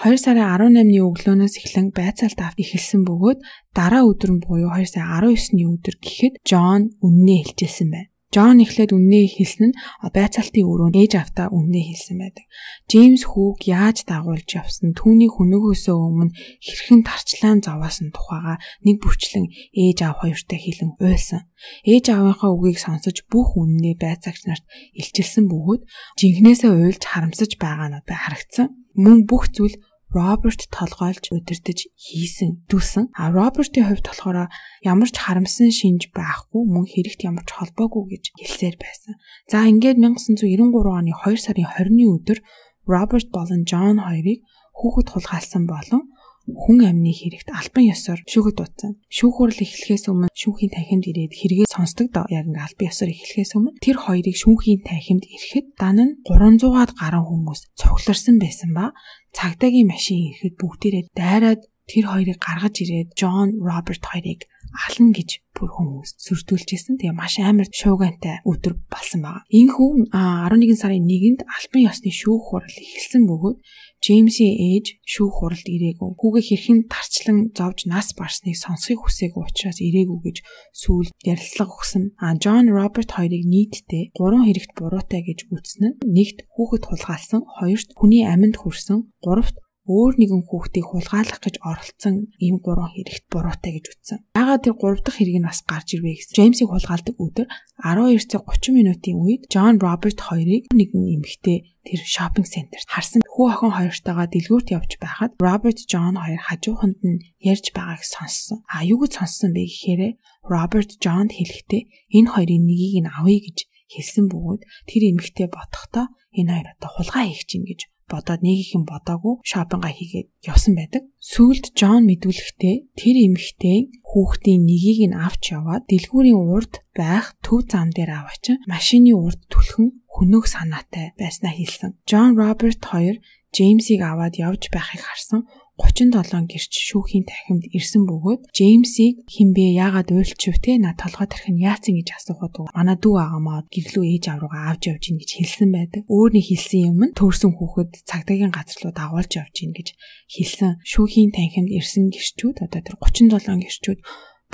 2 0.00 0.16
сарын 0.16 0.48
18-ны 0.48 0.98
өглөөнөөс 1.04 1.54
эхлэн 1.60 1.92
байцаалт 1.92 2.40
авт 2.40 2.58
эхэлсэн 2.64 3.04
бөгөөд 3.04 3.38
дараа 3.76 4.02
өдөр 4.08 4.30
нь 4.36 4.42
буюу 4.44 4.72
2 4.72 4.88
сарын 4.88 5.28
19-ний 5.28 5.68
өдөр 5.68 5.96
гэхэд 6.00 6.34
Джон 6.48 6.96
үннээ 7.04 7.40
хэлчихсэн 7.44 7.88
байна. 7.92 8.11
Джон 8.32 8.64
эхлээд 8.64 8.96
үннээ 8.96 9.26
хэлсэн 9.28 9.76
нь 9.76 9.78
байцаалтын 10.08 10.64
өрөөнд 10.64 10.96
ээж 10.96 11.12
автаа 11.20 11.52
үннээ 11.52 11.84
хэлсэн 11.92 12.16
байдаг. 12.16 12.44
Джеймс 12.88 13.28
хүүг 13.28 13.68
яаж 13.68 14.08
дагуулж 14.08 14.48
явсан 14.56 14.96
түүний 14.96 15.28
хүнөөгөөсөө 15.28 15.96
өмнө 16.00 16.32
хэрхэн 16.64 17.04
тарчлаан 17.04 17.60
зовоосон 17.60 18.08
тухайга 18.08 18.56
нэг 18.88 19.04
бүрчлэн 19.04 19.52
ээж 19.76 19.98
аав 20.08 20.24
хоёртой 20.24 20.58
хэлэн 20.64 20.96
уйлсан. 20.96 21.44
Ээж 21.84 22.04
аавынхаа 22.08 22.50
үгийг 22.56 22.80
сонсож 22.80 23.20
бүх 23.28 23.52
үннээ 23.60 24.00
байцаагч 24.00 24.48
нарт 24.48 24.64
илчилсэн 24.96 25.52
бөгөөд 25.52 25.84
жинхнээсээ 26.16 26.72
уйлж 26.72 27.04
харамсаж 27.04 27.60
байгаа 27.60 27.92
надад 27.92 28.16
харагдсан. 28.16 28.72
Мөн 28.96 29.28
бүх 29.28 29.52
зүйл 29.52 29.76
Роберт 30.12 30.68
толгойлж 30.68 31.32
удирдах 31.32 31.80
хийсэн 31.96 32.68
дүүсэн. 32.68 33.10
А 33.16 33.32
Робертийн 33.32 33.88
хувьд 33.88 34.06
болохоор 34.06 34.52
ямар 34.84 35.08
ч 35.08 35.16
харамсан 35.16 35.72
шинж 35.72 36.12
байхгүй 36.12 36.62
мөн 36.68 36.84
хэрэгт 36.84 37.24
ямар 37.24 37.44
ч 37.48 37.56
холбоогүй 37.56 38.04
гэж 38.12 38.24
хэлсээр 38.36 38.76
байсан. 38.76 39.16
За 39.48 39.64
ингээд 39.64 39.96
1993 39.96 40.68
оны 40.92 41.12
2 41.16 41.40
сарын 41.40 41.64
20-ны 41.64 42.04
өдөр 42.12 42.38
Роберт 42.84 43.28
болон 43.32 43.64
Джон 43.64 44.04
хоёрыг 44.04 44.44
хүүхэд 44.76 45.08
хулгайлсан 45.12 45.64
болон 45.64 46.12
хүн 46.42 46.82
амны 46.90 47.14
хэрэгт 47.14 47.54
албан 47.54 47.86
ёсоор 47.94 48.18
шүүхэд 48.26 48.56
дутсан. 48.58 48.98
Шүүх 49.06 49.34
хурал 49.38 49.62
эхлэхээс 49.62 50.10
өмнө 50.10 50.34
шүүхийн 50.34 50.74
танхимд 50.74 51.06
ирээд 51.06 51.38
хэрэгээ 51.38 51.70
сонсдог 51.70 52.10
доо 52.10 52.26
яг 52.34 52.50
ингээ 52.50 52.66
албан 52.66 52.90
ёсоор 52.90 53.10
эхлэхээс 53.14 53.52
өмнө 53.54 53.78
тэр 53.78 53.96
хоёрыг 54.02 54.36
шүүхийн 54.42 54.82
танхимд 54.82 55.24
ирэхэд 55.30 55.66
дан 55.78 55.98
нь 56.02 56.12
300-аад 56.26 56.90
гаруй 56.98 57.22
хүмүүс 57.30 57.60
цугларсан 57.78 58.36
байсан 58.42 58.74
ба 58.74 58.90
цагдаагийн 59.36 59.88
машин 59.92 60.18
ирэхэд 60.28 60.54
бүгдээрээ 60.60 61.04
дайраад 61.16 61.62
тэр 61.90 62.04
хоёрыг 62.12 62.38
гаргаж 62.38 62.74
ирээд 62.84 63.08
Джон 63.18 63.58
Роберт 63.58 64.04
хоёрыг 64.06 64.46
ална 64.72 65.12
гэж 65.12 65.30
бүр 65.52 65.68
хүмүүс 65.68 66.16
сүрдүүлжсэн. 66.24 66.96
Тэгээ 66.96 67.12
маш 67.16 67.36
амар 67.42 67.68
шуугантай 67.68 68.40
өдөр 68.48 68.78
болсон 68.88 69.20
байгаа. 69.26 69.44
Ийхүү 69.52 70.14
11 70.14 70.80
сарын 70.80 71.04
1-нд 71.04 71.40
албан 71.44 71.82
ёсны 71.90 72.10
шүүх 72.14 72.42
хурал 72.48 72.72
эхэлсэн 72.72 73.28
бөгөөд 73.28 73.58
Джеймсийн 74.02 74.58
ээж 74.58 74.98
шүүх 75.06 75.34
хуралд 75.38 75.62
ирээгүй. 75.62 76.10
Хүүгээ 76.18 76.42
хэрхэн 76.42 76.80
тарчлан 76.90 77.38
зовж 77.54 77.86
нас 77.86 78.10
барсныг 78.18 78.58
сонсхийг 78.58 78.98
хүсээгүй 78.98 79.42
учраас 79.46 79.78
ирээгүй 79.78 80.18
гэж 80.26 80.36
сүүл 80.74 81.08
ярилцлага 81.22 81.70
өгсөн. 81.70 82.04
А 82.18 82.34
Джон 82.34 82.66
Роберт 82.74 83.14
хоёрыг 83.14 83.46
нийтдээ 83.46 84.10
3 84.18 84.42
хэрэгт 84.42 84.72
буруутай 84.74 85.22
гэж 85.22 85.46
үзсэн 85.54 85.82
нь 85.86 85.98
нэгт 86.02 86.50
хүүхэд 86.50 86.82
хулгайлсан, 86.90 87.46
хоёрт 87.46 87.88
хүний 87.94 88.26
аминд 88.26 88.58
хүрсэн, 88.58 89.06
гуравт 89.22 89.62
өөр 89.82 90.14
нэгэн 90.14 90.42
хүүхдийг 90.46 90.86
хулгайлах 90.86 91.42
гэж 91.42 91.58
оролцсон 91.58 92.30
ийм 92.38 92.62
гурван 92.62 92.94
хэрэгт 92.94 93.26
буруутай 93.26 93.72
гэж 93.74 93.86
үзсэн. 93.90 94.18
Яагаад 94.38 94.62
тэр 94.62 94.74
гурав 94.78 95.02
дахь 95.02 95.18
хэрэг 95.18 95.42
нь 95.42 95.48
бас 95.50 95.66
гарч 95.66 95.98
ирвэ 95.98 96.22
гэсэн. 96.22 96.34
Джеймсийг 96.38 96.70
хулгайлдаг 96.70 97.16
өдөр 97.18 97.46
12:30 97.82 98.78
минутын 98.78 99.16
үед 99.18 99.42
Джон 99.50 99.82
Роберт 99.82 100.22
хоёрыг 100.22 100.70
нэгэн 100.70 101.02
эмэгтэй 101.18 101.58
тэр 101.82 102.00
шопинг 102.06 102.46
центерт 102.46 102.86
харсан. 102.86 103.26
Хүү 103.26 103.46
охин 103.50 103.74
хоёртойгоо 103.74 104.26
дэлгүүрт 104.30 104.68
явж 104.70 104.90
байхад 105.02 105.34
Роберт 105.42 105.78
Джон 105.82 106.14
хоёр 106.14 106.38
хажууханд 106.46 107.02
нь 107.02 107.22
ярьж 107.42 107.74
байгааг 107.74 108.06
сонссон. 108.06 108.62
А 108.70 108.86
юу 108.86 109.02
гэж 109.02 109.18
сонссон 109.18 109.50
бэ 109.50 109.66
гэхээр 109.66 110.14
Роберт 110.46 111.02
Джонд 111.02 111.34
хэлэхдээ 111.34 111.82
энэ 112.22 112.30
хоёрын 112.30 112.64
нэгийг 112.70 113.02
нь 113.02 113.10
авъя 113.10 113.40
гэж 113.42 113.58
хэлсэн 113.92 114.26
бөгөөд 114.30 114.62
тэр 114.88 115.02
эмэгтэй 115.10 115.48
бодохдоо 115.50 116.06
энэ 116.38 116.50
хоёр 116.54 116.68
одоо 116.74 116.90
хулгай 116.94 117.26
хийх 117.28 117.44
чинь 117.50 117.66
гэж 117.68 117.91
бодоод 118.12 118.44
нэгийнхэн 118.44 118.84
бодоогүй 118.84 119.34
шопинга 119.40 119.88
хийгээд 119.88 120.28
явсан 120.44 120.76
байдаг. 120.76 121.02
Сүүлд 121.18 121.72
Джон 121.72 122.04
мэдүүлэхдээ 122.06 122.76
тэр 123.00 123.16
эмэгтэй 123.26 123.78
хүүхдийн 124.04 124.62
нэгийг 124.68 125.00
нь 125.08 125.16
авч 125.16 125.56
яваад 125.56 125.88
дэлгүүрийн 125.88 126.36
урд 126.36 126.84
байх 126.92 127.32
төв 127.40 127.64
зам 127.72 127.88
дээр 127.96 128.12
аваачин 128.20 128.60
машины 128.68 129.16
урд 129.16 129.40
түлхэн 129.48 130.04
хөнөөх 130.12 130.46
санаатай 130.46 131.16
байснаа 131.16 131.56
хэлсэн. 131.56 131.96
Джон 132.04 132.36
Роберт 132.36 132.84
хоёр 132.84 133.16
Джеймсийг 133.52 134.00
аваад 134.04 134.36
явж 134.36 134.68
байхыг 134.72 135.00
харсан 135.04 135.48
37 135.82 136.46
гэрч 136.46 136.72
шүүхийн 136.88 137.26
тархимд 137.26 137.66
ирсэн 137.74 138.06
бөгөөд 138.06 138.54
Джеймсийг 138.54 139.26
хинбэ 139.26 139.74
яагаад 139.74 140.14
уйлчив 140.14 140.56
те 140.62 140.78
на 140.78 140.94
толгой 140.94 141.26
тархин 141.26 141.58
яатсан 141.58 141.98
гэж 141.98 142.08
асуухад 142.14 142.54
манай 142.70 142.96
дүү 143.02 143.14
агаамаа 143.18 143.66
гэрлүү 143.66 144.04
ээж 144.14 144.24
авруугаа 144.30 144.70
авч 144.70 144.94
явж 144.94 145.02
гин 145.10 145.18
гэж 145.18 145.30
хэлсэн 145.42 145.70
байдаг. 145.74 146.02
Өөрний 146.06 146.44
хэлсэн 146.46 146.80
юм 146.94 147.00
нь 147.02 147.16
төрсэн 147.18 147.52
хүүхэд 147.58 147.90
цагдаагийн 148.06 148.54
газар 148.54 148.78
руу 148.82 148.94
дагуулж 148.94 149.32
явж 149.34 149.54
гин 149.58 149.72
гэж 149.74 149.88
хэлсэн. 150.30 150.70
Шүүхийн 150.86 151.30
танхимд 151.34 151.70
ирсэн 151.74 152.14
гэрчүүд 152.14 152.56
одоо 152.62 152.80
тэр 152.80 152.96
37 153.02 153.66
гэрчүүд 153.66 154.00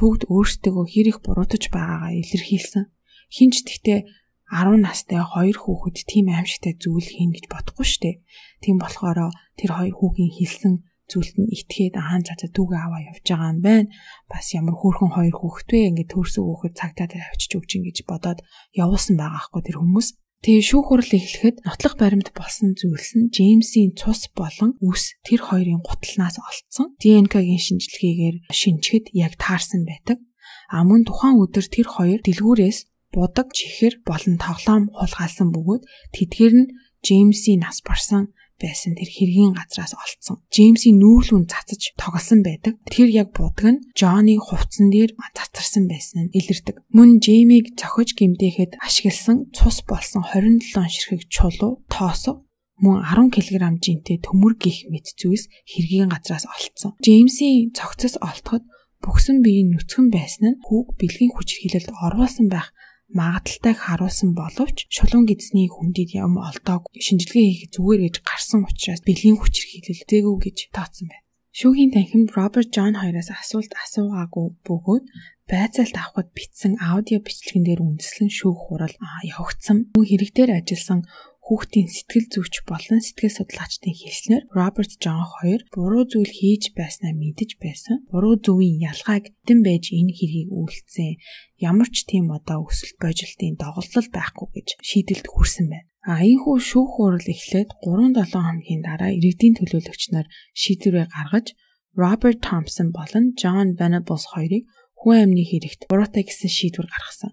бүгд 0.01 0.23
өөрсдөө 0.33 0.85
хэр 0.89 1.07
их 1.13 1.19
буруутаж 1.21 1.69
байгаагаа 1.69 2.13
илэрхийлсэн. 2.17 2.89
Хинч 3.29 3.55
тэгтээ 3.69 4.09
10 4.49 4.81
настай 4.81 5.21
хоёр 5.21 5.57
хүүхэд 5.61 6.09
тийм 6.09 6.33
аимшигтай 6.33 6.73
зүйл 6.81 7.05
хийн 7.05 7.37
гэж 7.37 7.53
бодохгүй 7.53 7.85
штэ. 7.85 8.25
Тийм 8.65 8.81
болохоор 8.81 9.29
тэр 9.61 9.71
хоёр 9.77 9.93
хүүгийн 9.93 10.33
хэлсэн 10.33 10.88
зүйлд 11.09 11.37
нь 11.41 11.53
итгээд 11.57 11.97
хаан 11.97 12.23
цацаа 12.29 12.51
түүгээ 12.53 12.81
аваа 12.85 13.03
явж 13.11 13.25
байгаа 13.25 13.51
юм 13.57 13.61
байна. 13.65 13.89
Бас 14.29 14.47
ямар 14.53 14.77
хөөрхөн 14.77 15.13
хоёр 15.17 15.35
хүүхэдвэ 15.37 15.81
ингээд 15.89 16.13
төрсөн 16.13 16.45
хүүхэд 16.45 16.75
цагтаа 16.79 17.07
дээр 17.09 17.25
авчиж 17.27 17.51
өгч 17.57 17.71
ин 17.77 17.85
гэж 17.89 17.99
бодоод 18.05 18.39
явуулсан 18.77 19.17
байгаа 19.17 19.43
хгүй 19.49 19.63
тэр 19.65 19.79
хүмүүс. 19.81 20.09
Тэгээ 20.39 20.65
шүүх 20.71 20.87
хурал 20.87 21.13
эхлэхэд 21.19 21.57
нотлох 21.67 21.95
баримт 21.99 22.31
болсон 22.31 22.79
зүйлс 22.79 23.11
нь 23.19 23.31
Джеймсийн 23.35 23.99
цус 23.99 24.31
болон 24.39 24.79
үс 24.79 25.19
тэр 25.27 25.43
хоёрын 25.43 25.83
гутлнаас 25.83 26.39
олцсон. 26.39 26.95
ДНК-гийн 27.03 27.59
шинжилгээгээр 27.59 28.37
шинжгэд 28.55 29.11
яг 29.19 29.35
таарсан 29.35 29.83
байдаг. 29.83 30.23
А 30.71 30.87
мөн 30.87 31.03
тухайн 31.03 31.43
өдөр 31.43 31.67
тэр 31.67 31.91
хоёр 31.91 32.21
дэлгүүрээс 32.23 32.87
будаг 33.11 33.51
чихэр 33.51 33.99
болон 34.07 34.39
тоглоом 34.39 34.85
хулгайлсан 34.95 35.49
бөгөөд 35.51 35.83
тэдгээр 36.15 36.55
нь 36.55 36.71
Джеймсийн 37.03 37.67
нас 37.67 37.83
барсан 37.83 38.31
байсан 38.61 38.99
тэр 38.99 39.09
хэргийн 39.09 39.55
газраас 39.55 39.95
олцсон. 39.95 40.43
Джеймсийн 40.53 40.99
нүүрлүүн 40.99 41.47
цацаж 41.47 41.95
тоглосон 41.95 42.43
байдаг. 42.43 42.75
Тэр 42.91 43.09
яг 43.09 43.33
будаг 43.33 43.79
нь 43.79 43.83
Джонны 43.95 44.37
хувцсан 44.39 44.91
дээр 44.91 45.15
цацарсан 45.15 45.87
байсан 45.87 46.29
нь 46.29 46.35
илэрдэг. 46.35 46.77
Мөн 46.93 47.23
Джеймиг 47.23 47.79
цохиж 47.79 48.19
гимдээхэд 48.19 48.83
ашигласан 48.83 49.49
цус 49.55 49.87
болсон 49.87 50.23
27 50.27 50.75
ширхэг 50.75 51.31
чулуу 51.31 51.83
тоосоо 51.89 52.43
мөн 52.83 53.03
10 53.03 53.35
кг 53.35 53.63
жинтэй 53.83 54.19
төмөр 54.23 54.55
гих 54.55 54.87
мэт 54.91 55.11
зүйлс 55.19 55.51
хэргийн 55.67 56.11
газраас 56.11 56.47
олцсон. 56.47 56.95
Джеймсийн 57.03 57.75
цогцос 57.75 58.15
олтоход 58.23 58.63
бүхсэн 59.03 59.43
биеийн 59.43 59.75
нүцгэн 59.75 60.11
байсан 60.15 60.45
нь 60.55 60.61
хүүг 60.63 60.99
бэлгийн 60.99 61.35
хүчирхийлэлд 61.35 61.91
оруулсан 62.07 62.47
байх 62.51 62.71
магадaltaйг 63.09 63.79
харуулсан 63.81 64.37
боловч 64.37 64.85
шулуун 64.93 65.25
гидсний 65.25 65.69
хүндид 65.73 66.13
юм 66.13 66.37
олдоог 66.37 66.93
шинжилгээ 66.93 67.47
хийх 67.49 67.73
зүгээр 67.73 68.01
гэж 68.05 68.17
гарсан 68.21 68.69
учраас 68.69 69.01
бэлгийн 69.05 69.41
хүчээр 69.41 69.69
хилэлцээгүй 69.73 70.37
гэж 70.45 70.59
тооцсон 70.77 71.09
байна. 71.09 71.27
Шүүхийн 71.59 71.91
танхимд 71.91 72.31
Роберт 72.37 72.71
Джон 72.71 72.95
хоёроос 73.01 73.33
асуулт 73.33 73.73
асуугаагүй 73.73 74.47
бөгөөд 74.69 75.05
байцаалт 75.49 75.97
авахд 75.97 76.31
бичсэн 76.37 76.77
аудио 76.77 77.19
бичлэгэн 77.25 77.65
дээр 77.65 77.81
үндэслэн 77.81 78.29
шүүх 78.29 78.69
хурал 78.69 78.95
явагдсан. 79.25 79.89
Мөн 79.97 80.05
хэрэгтээр 80.07 80.51
ажилласан 80.61 81.09
хүүхдийн 81.49 81.89
сэтгэл 81.89 82.29
зүйч 82.29 82.55
болон 82.69 83.01
сэтгэл 83.01 83.41
судлаачдын 83.41 83.97
хэлснээр 83.97 84.45
Роберт 84.53 85.01
Джон 85.01 85.25
хоёр 85.25 85.65
буруу 85.73 86.05
зүйл 86.05 86.29
хийж 86.29 86.77
байснаа 86.77 87.17
мэдэж 87.17 87.57
байсан. 87.57 88.05
Буруу 88.13 88.37
зөвийн 88.37 88.77
ялгааг 88.85 89.33
тэн 89.49 89.65
байж 89.65 89.89
энэ 89.89 90.13
хэргийг 90.13 90.53
үйлдсэн. 90.53 91.17
Ямар 91.57 91.89
ч 91.89 92.05
тийм 92.05 92.29
одоо 92.37 92.69
өсөлт 92.69 93.01
божилтын 93.01 93.57
доголдол 93.57 94.09
байхгүй 94.13 94.49
гэж 94.61 94.69
шийдэлд 94.85 95.27
хүрсэн 95.33 95.67
байна. 95.73 95.89
А 96.05 96.21
ийхүү 96.21 96.57
шүүх 96.61 96.91
хурал 97.01 97.25
эхлээд 97.25 97.73
3-7 97.81 98.29
хоногийн 98.29 98.85
дараа 98.85 99.11
иргэдийн 99.17 99.57
төлөөлөгч 99.57 100.03
нар 100.13 100.29
шийдвэрээ 100.53 101.09
гаргаж 101.09 101.57
Роберт 101.97 102.45
Томпсон 102.45 102.93
болон 102.93 103.33
Джон 103.41 103.73
Venables 103.81 104.25
хоёрыг 104.37 104.69
хүн 105.01 105.17
амны 105.25 105.43
хэрэгт 105.49 105.89
буруутай 105.89 106.29
гэсэн 106.29 106.53
шийдвэр 106.53 106.89
гаргасан. 106.93 107.33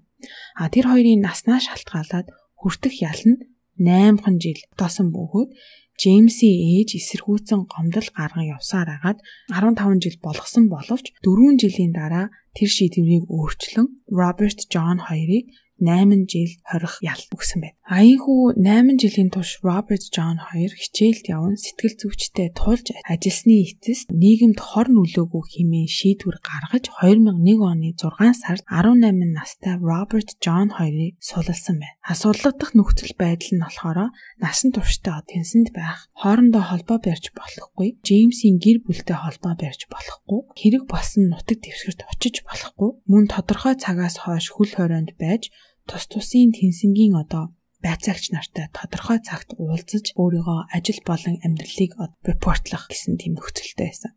А 0.56 0.72
тэр 0.72 0.88
хоёрын 0.88 1.20
наснаа 1.20 1.60
шалтгаалаад 1.60 2.32
хүртэх 2.60 2.96
ял 3.04 3.22
нь 3.28 3.55
8хан 3.80 4.36
жил 4.44 4.60
тоосон 4.80 5.12
бөгөөд 5.16 5.50
Джеймсийн 5.96 6.60
ээж 6.76 6.90
эсэргүүцэн 7.00 7.72
гомдол 7.72 8.08
гарган 8.12 8.52
явсаар 8.52 8.90
агаад 9.00 9.20
15 9.48 10.04
жил 10.04 10.18
болгосон 10.20 10.68
боловч 10.68 11.16
4 11.24 11.56
жилийн 11.62 11.94
дараа 11.96 12.28
тэр 12.56 12.68
шийдвэрийг 12.68 13.24
өөрчлөн 13.32 13.88
Роберт 14.12 14.60
Джон 14.68 15.00
хоёрыг 15.08 15.48
8 15.80 16.28
жил 16.28 16.52
хорих 16.68 17.00
ял 17.04 17.22
өгсөн 17.36 17.60
байна. 17.64 17.80
Аянхүү 17.86 18.58
8 18.58 18.98
жилийн 18.98 19.28
турш 19.30 19.62
Роберт 19.62 20.10
Джон 20.10 20.42
хоёр 20.42 20.74
хичээлд 20.74 21.30
явн 21.30 21.54
сэтгэл 21.54 21.94
зүйчтэй 22.02 22.50
тулж 22.58 22.90
ажилласны 23.06 23.62
эцэст 23.62 24.10
нийгэмд 24.10 24.58
хор 24.58 24.90
нөлөөгөө 24.90 25.44
хэмээн 25.54 25.86
шийдвэр 25.86 26.42
гаргаж 26.42 26.90
2001 26.90 27.62
оны 27.62 27.94
6 27.94 28.42
сард 28.42 28.66
18 28.74 29.38
настай 29.38 29.78
Роберт 29.78 30.34
Джон 30.42 30.74
хоёрыг 30.74 31.22
суллсан 31.22 31.78
байна. 31.78 32.02
Асуулгадах 32.02 32.74
нөхцөл 32.74 33.14
байдал 33.22 33.54
нь 33.54 33.62
болохоор 33.62 34.10
насан 34.42 34.74
туршдаа 34.74 35.22
тэнсэнд 35.30 35.70
байх, 35.70 36.10
хоорондоо 36.18 36.66
холбоо 36.66 36.98
барьж 36.98 37.38
болохгүй, 37.38 38.02
Джеймсийн 38.02 38.58
гэр 38.58 38.82
бүлтэй 38.82 39.14
холбоо 39.14 39.54
барьж 39.54 39.86
болохгүй, 39.94 40.42
хэрэг 40.58 40.90
болсон 40.90 41.30
нутаг 41.30 41.62
дэвсгэрт 41.62 42.02
очиж 42.10 42.42
болохгүй, 42.50 42.98
мөн 43.06 43.30
тодорхой 43.30 43.78
цагаас 43.78 44.26
хойш 44.26 44.50
хөл 44.50 44.74
хорионд 44.74 45.14
байж 45.22 45.54
тус 45.86 46.10
тусын 46.10 46.50
тэнсэнгийн 46.50 47.14
одоо 47.22 47.54
байцаагч 47.86 48.34
нартай 48.34 48.66
тодорхой 48.74 49.22
цагт 49.22 49.54
уулзаж 49.62 50.18
өөрийгөө 50.18 50.60
ажил 50.74 51.02
болон 51.06 51.38
амьдралыг 51.46 51.94
репортлох 52.26 52.90
гэсэн 52.90 53.22
тийм 53.22 53.38
нөхцөлтэй 53.38 53.94
байсан. 53.94 54.12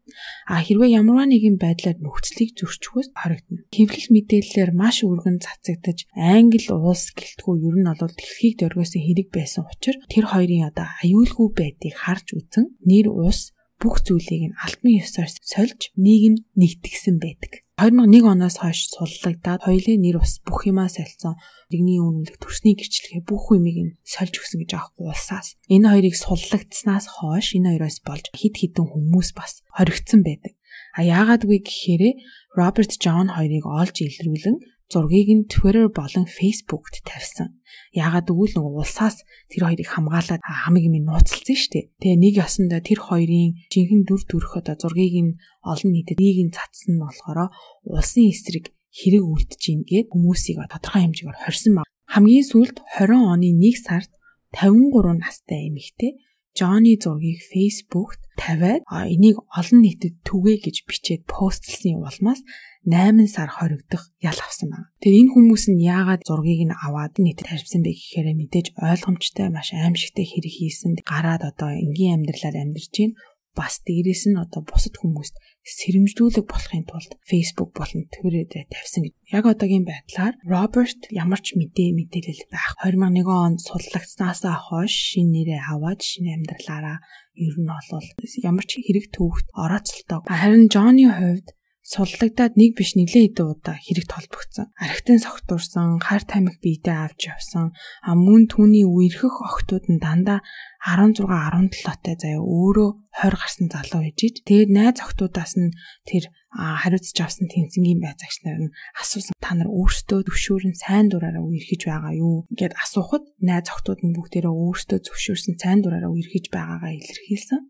А 0.48 0.64
хэрвээ 0.64 0.96
ямарваа 0.96 1.28
нэгэн 1.28 1.60
байдлаар 1.60 2.00
нөхцөлийг 2.00 2.56
зөрчихвөл 2.56 3.12
харагдана. 3.12 3.68
Хэвлэл 3.68 4.08
мэдээллээр 4.08 4.70
маш 4.72 5.04
өргөн 5.04 5.44
цацагдаж 5.44 6.08
англи 6.16 6.64
улс 6.72 7.12
гэлтгүү 7.12 7.54
ер 7.68 7.76
нь 7.76 7.88
бол 7.92 8.14
дэлхийг 8.16 8.54
дөргөөсөн 8.56 9.02
хэрэг 9.04 9.28
байсан 9.28 9.68
учраас 9.68 10.00
тэр 10.08 10.24
хоёрын 10.32 10.72
одоо 10.72 10.88
аюулгүй 11.04 11.48
байдгийг 11.52 11.96
харж 12.00 12.26
үзэн 12.32 12.72
нэр 12.88 13.12
ус 13.12 13.52
бүх 13.76 14.02
зүйлийг 14.02 14.42
нь 14.50 14.58
альбан 14.64 14.92
ёсоор 15.04 15.30
сольж 15.52 15.92
нийгэм 15.94 16.34
нэгтгсэн 16.58 17.16
байдаг. 17.20 17.67
2001 17.78 18.26
оноос 18.26 18.58
хойш 18.58 18.90
суллагдаад 18.90 19.62
хоёулын 19.62 20.02
нэр 20.02 20.18
ус 20.18 20.42
бүх 20.42 20.66
юмаа 20.66 20.90
солилцсон. 20.90 21.38
Иргэний 21.70 22.02
үнэлэх 22.02 22.42
төрсний 22.42 22.74
гэрчлэгээ 22.74 23.22
бүх 23.22 23.54
юмыг 23.54 23.78
нь 23.78 23.94
сольж 24.02 24.34
өгсөн 24.34 24.66
гэж 24.66 24.70
аахгүй 24.74 25.06
улсаас. 25.06 25.54
Энэ 25.70 25.86
хоёрыг 25.86 26.18
суллагдсанаас 26.18 27.06
хойш 27.06 27.54
энэ 27.54 27.78
хоёроос 27.78 28.02
болж 28.02 28.26
хид 28.34 28.58
хідэн 28.58 28.82
хүмүүс 28.82 29.30
бас 29.38 29.62
хоригдсан 29.78 30.26
байдаг. 30.26 30.58
А 30.98 31.06
яагаад 31.06 31.46
вэ 31.46 31.62
гэхээр 31.62 32.18
Роберт 32.58 32.98
Джон 32.98 33.30
хоёрыг 33.30 33.62
олж 33.62 33.96
илрүүлэн 34.02 34.58
зургийг 34.88 35.28
нь 35.28 35.48
Twitter 35.52 35.92
болон 35.92 36.24
Facebook-т 36.24 37.04
тавьсан. 37.04 37.60
Яагаад 37.92 38.32
гэвэл 38.32 38.56
нөгөө 38.56 38.80
улсаас 38.80 39.20
тэр 39.52 39.68
хоёрыг 39.68 39.88
хамгаалаад 39.92 40.40
хамиг 40.40 40.84
юм 40.88 40.96
нууцлсан 41.04 41.56
шүү 41.56 41.72
дээ. 41.76 41.84
Тэгээ 42.00 42.18
нэг 42.24 42.34
ясандаа 42.40 42.80
тэр 42.80 43.00
хоёрын 43.04 43.52
жинхэнэ 43.68 44.04
дүр 44.08 44.22
төрх 44.24 44.52
одоо 44.56 44.76
зургийг 44.80 45.16
нь 45.20 45.36
олон 45.60 45.90
нийтэд 45.92 46.16
нэг 46.16 46.38
нь 46.48 46.54
цацсан 46.56 46.96
нь 46.96 47.02
болохоор 47.04 47.52
улсын 47.84 48.32
эсрэг 48.32 48.72
хэрэг 48.88 49.24
үлдэж 49.28 49.62
ийн 49.68 49.80
гэд 49.84 50.08
хүмүүсийг 50.08 50.56
тодорхой 50.72 51.04
хэмжээгээр 51.04 51.38
хорьсон 51.44 51.72
баг. 51.76 51.86
Хамгийн 52.08 52.46
сүүлд 52.48 52.76
20 52.96 53.12
оны 53.12 53.48
1 53.52 53.84
сард 53.84 54.10
53 54.56 55.20
настай 55.20 55.68
эмэгтэй 55.68 56.16
Джонни 56.56 56.98
зургийг 56.98 57.38
Facebook-т 57.52 58.18
тавиад 58.34 58.82
энийг 58.88 59.38
олон 59.46 59.78
нийтэд 59.84 60.26
түгээ 60.26 60.56
гэж 60.66 60.76
бичээд 60.88 61.22
постлсан 61.30 62.02
улмаас 62.02 62.40
8 62.88 63.28
сар 63.28 63.52
хоригдох 63.52 64.08
ял 64.24 64.38
авсан 64.40 64.72
байна. 64.72 64.88
Тэгээ 65.04 65.20
энэ 65.28 65.32
хүмүүс 65.36 65.64
нь 65.68 65.84
яагаад 65.84 66.24
зургийг 66.24 66.64
нь 66.64 66.72
аваад 66.72 67.20
нийтэд 67.20 67.52
тавьсан 67.52 67.84
бэ 67.84 67.92
гэхээр 67.92 68.32
мэдээж 68.32 68.66
ойлгомжтой 68.80 69.48
маш 69.52 69.76
аимшигтай 69.76 70.24
хэрэг 70.24 70.54
хийсэн 70.56 70.96
гараад 71.04 71.42
одоо 71.44 71.70
энгийн 71.76 72.24
амьдралаар 72.24 72.56
амьдарч 72.64 72.94
байна 72.96 73.16
бас 73.58 73.82
дээрээс 73.82 74.30
нь 74.30 74.38
одоо 74.38 74.62
бусад 74.62 74.94
хүмүүст 75.02 75.34
сэрэмжлүүлэг 75.66 76.46
болохын 76.46 76.86
тулд 76.86 77.12
Facebook 77.26 77.74
болон 77.74 78.06
Twitter-ээр 78.14 78.70
тавьсан 78.70 79.02
гэж. 79.04 79.14
Яг 79.34 79.44
одоогийн 79.50 79.82
байдлаар 79.82 80.34
Роберт 80.46 81.10
ямар 81.10 81.42
ч 81.42 81.58
мэдээ 81.58 81.90
мэдээлэл 81.98 82.46
байх 82.54 82.78
2001 82.86 83.26
онд 83.26 83.58
судлагдсанаас 83.66 84.46
хойш 84.46 84.94
шинэ 84.94 85.32
нэрээ 85.34 85.60
аваад 85.74 86.00
шинэ 86.00 86.38
амьдралаараа 86.38 86.98
ер 87.34 87.56
нь 87.58 87.68
бол 87.68 88.08
ямар 88.46 88.64
ч 88.64 88.78
хэрэг 88.78 89.10
төвөгт 89.10 89.46
орооцолтой. 89.58 90.22
Харин 90.30 90.70
Джонны 90.70 91.10
хувьд 91.10 91.57
суллагдаад 91.88 92.60
нэг 92.60 92.76
биш 92.76 92.92
нэглээ 93.00 93.32
хэдэн 93.32 93.48
удаа 93.48 93.76
хэрэгт 93.80 94.12
холбогдсон. 94.12 94.68
Архитын 94.76 95.24
согтуурсан, 95.24 96.04
хар 96.04 96.20
тамхи 96.20 96.60
биедээ 96.60 96.96
авч 97.00 97.32
явсан. 97.32 97.72
А 98.04 98.12
мөн 98.12 98.44
түүний 98.52 98.84
үерхэх 98.84 99.40
охтууд 99.40 99.88
нь 99.88 99.96
дандаа 99.96 100.44
16 100.84 101.24
17-тай 101.24 102.14
заяа 102.20 102.44
өөрөө 102.44 102.90
20 103.24 103.40
гарсан 103.40 103.66
залуу 103.72 104.04
байж 104.04 104.18
иж. 104.20 104.36
Тэгээд 104.44 104.68
найз 104.68 105.00
охтуудаас 105.00 105.56
нь 105.56 105.72
тэр 106.04 106.28
хариуцж 106.48 107.18
авсан 107.20 107.46
тэнцэнгийн 107.52 108.00
байцаагч 108.00 108.40
нар 108.44 108.58
нь 108.64 108.74
асуусан 108.96 109.36
та 109.36 109.52
нар 109.52 109.68
өөрсдөө 109.68 110.20
зөвшөөрөн 110.24 110.76
сайн 110.80 111.12
дураараа 111.12 111.44
үерхэж 111.44 111.80
байгаа 111.84 112.14
юу 112.16 112.48
гэд 112.56 112.72
асуухад 112.72 113.24
найз 113.44 113.68
охтууд 113.68 114.00
нь 114.00 114.16
бүгдээрээ 114.16 114.54
өөрсдөө 114.56 114.98
зөвшөөрсөн 115.04 115.56
сайн 115.60 115.84
дураараа 115.84 116.08
үерхэж 116.08 116.48
байгаагаа 116.48 116.92
илэрхийлсэн. 116.96 117.60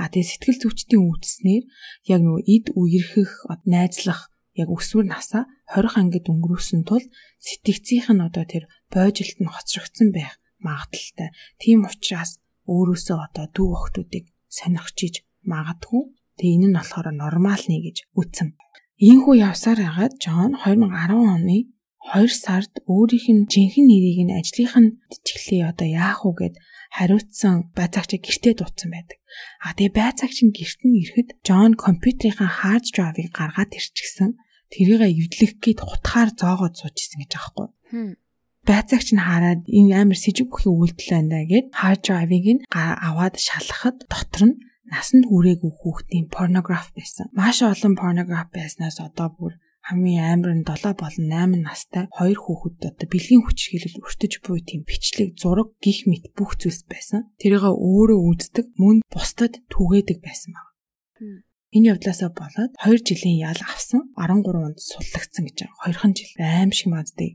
А 0.00 0.08
тэгээд 0.08 0.30
сэтгэл 0.32 0.60
зүйчдийн 0.64 1.02
үүснээр 1.04 1.64
яг 2.08 2.20
нөгөө 2.24 2.42
эд 2.56 2.66
үерхэх 2.72 3.32
найзлах 3.68 4.32
яг 4.56 4.68
өсвөр 4.68 5.06
насаа 5.08 5.44
20 5.68 6.00
ангид 6.00 6.26
өнгөрөөсөн 6.28 6.82
тул 6.88 7.04
сэтгцийнх 7.40 8.08
нь 8.12 8.24
одоо 8.24 8.44
тэр 8.48 8.64
бойжилт 8.92 9.38
нь 9.40 9.52
хоцрогдсон 9.52 10.08
байх 10.12 10.36
магадaltaй. 10.60 11.32
Тийм 11.60 11.88
учраас 11.88 12.40
өөрөөсөө 12.68 13.18
одоо 13.26 13.46
дүү 13.56 13.68
охтуудыг 13.76 14.24
сонирхчиж 14.48 15.24
магадгүй. 15.48 16.02
Тэгээ 16.38 16.54
энэ 16.56 16.68
нь 16.70 16.76
болохоор 16.76 17.08
нормал 17.12 17.64
нэ 17.68 17.78
гэж 17.84 17.96
үтсэн. 18.20 18.48
Ийхүү 19.02 19.34
явсаар 19.48 19.80
хагаад 19.82 20.14
Джон 20.22 20.50
2010 20.62 21.18
оны 21.36 21.58
2 22.14 22.28
сард 22.44 22.72
өөрийнх 22.86 23.28
нь 23.34 23.46
жинхэнэ 23.52 23.86
нэрийг 23.88 24.20
нь 24.26 24.36
ажлынх 24.38 24.74
нь 24.82 24.90
чиглэлээ 25.26 25.70
одоо 25.70 25.88
яах 25.88 26.20
вэ 26.26 26.32
гэд 26.38 26.54
хариуцсан 26.96 27.72
байцаагчаа 27.78 28.20
гэртээ 28.20 28.54
дуудсан 28.58 28.90
байдаг. 28.92 29.18
А 29.64 29.72
тэгээ 29.72 29.96
байцаагч 29.96 30.38
гэрт 30.50 30.80
нь 30.84 30.98
ирэхэд 31.02 31.28
Джон 31.46 31.72
компьютерийнхаа 31.78 32.50
hard 32.60 32.84
drive-ыг 32.92 33.30
гаргаад 33.32 33.72
ирчихсэн. 33.78 34.36
Тэрийг 34.72 35.02
эвдлэх 35.08 35.52
гээд 35.62 35.80
хутгаар 35.84 36.30
зоогоод 36.36 36.74
сууж 36.76 36.96
исэн 37.00 37.22
гэж 37.22 37.32
аахгүй. 37.38 37.68
Байцаагч 38.68 39.08
нь 39.14 39.24
хараад 39.24 39.62
энэ 39.66 39.92
амар 39.98 40.18
сэжиг 40.20 40.46
бүхий 40.52 40.70
үйлдэл 40.70 41.10
байна 41.12 41.28
да 41.32 41.40
гэд 41.48 41.66
hard 41.80 42.00
drive-ыг 42.06 42.46
нь 42.54 42.62
аваад 42.70 43.34
шалгахад 43.40 43.96
дотор 44.06 44.42
нь 44.52 44.56
насанд 44.88 45.24
хүрээгүй 45.28 45.72
хүүхдийн 45.78 46.26
порнограф 46.34 46.90
байсан. 46.96 47.26
Маш 47.32 47.62
олон 47.62 47.94
порнограф 47.94 48.48
байснаас 48.50 48.98
одоо 48.98 49.28
бүр 49.36 49.52
хамгийн 49.82 50.24
амар 50.32 50.52
нь 50.54 50.66
7 50.66 50.94
болон 50.94 51.26
8 51.30 51.66
настай 51.66 52.04
хоёр 52.16 52.38
хүүхэд 52.38 52.78
одоо 52.90 53.06
бэлгийн 53.10 53.42
хүч 53.42 53.58
хилэл 53.70 54.02
өртөж 54.06 54.32
буй 54.46 54.62
тийм 54.62 54.86
бичлэг 54.86 55.34
зураг 55.42 55.74
гих 55.82 56.06
мэт 56.06 56.30
бүх 56.38 56.54
зүйлс 56.60 56.86
байсан. 56.86 57.26
Тэрийг 57.42 57.66
өөрөө 57.66 58.20
үздэг, 58.30 58.66
мөн 58.78 59.02
бусдад 59.10 59.58
түгээдэг 59.72 60.18
байсан 60.22 60.54
баг. 60.54 60.68
Энэ 61.74 61.88
явдлаасаа 61.96 62.30
болоод 62.30 62.72
2 62.78 63.02
жилийн 63.08 63.38
ял 63.50 63.60
авсан 63.66 64.12
13 64.14 64.54
онд 64.66 64.78
суллагдсан 64.78 65.42
гэж 65.50 65.56
байгаа. 65.66 65.80
Хоёрхан 65.82 66.12
жил 66.14 66.30
аим 66.38 66.70
шиг 66.70 66.88
маддаг. 66.94 67.30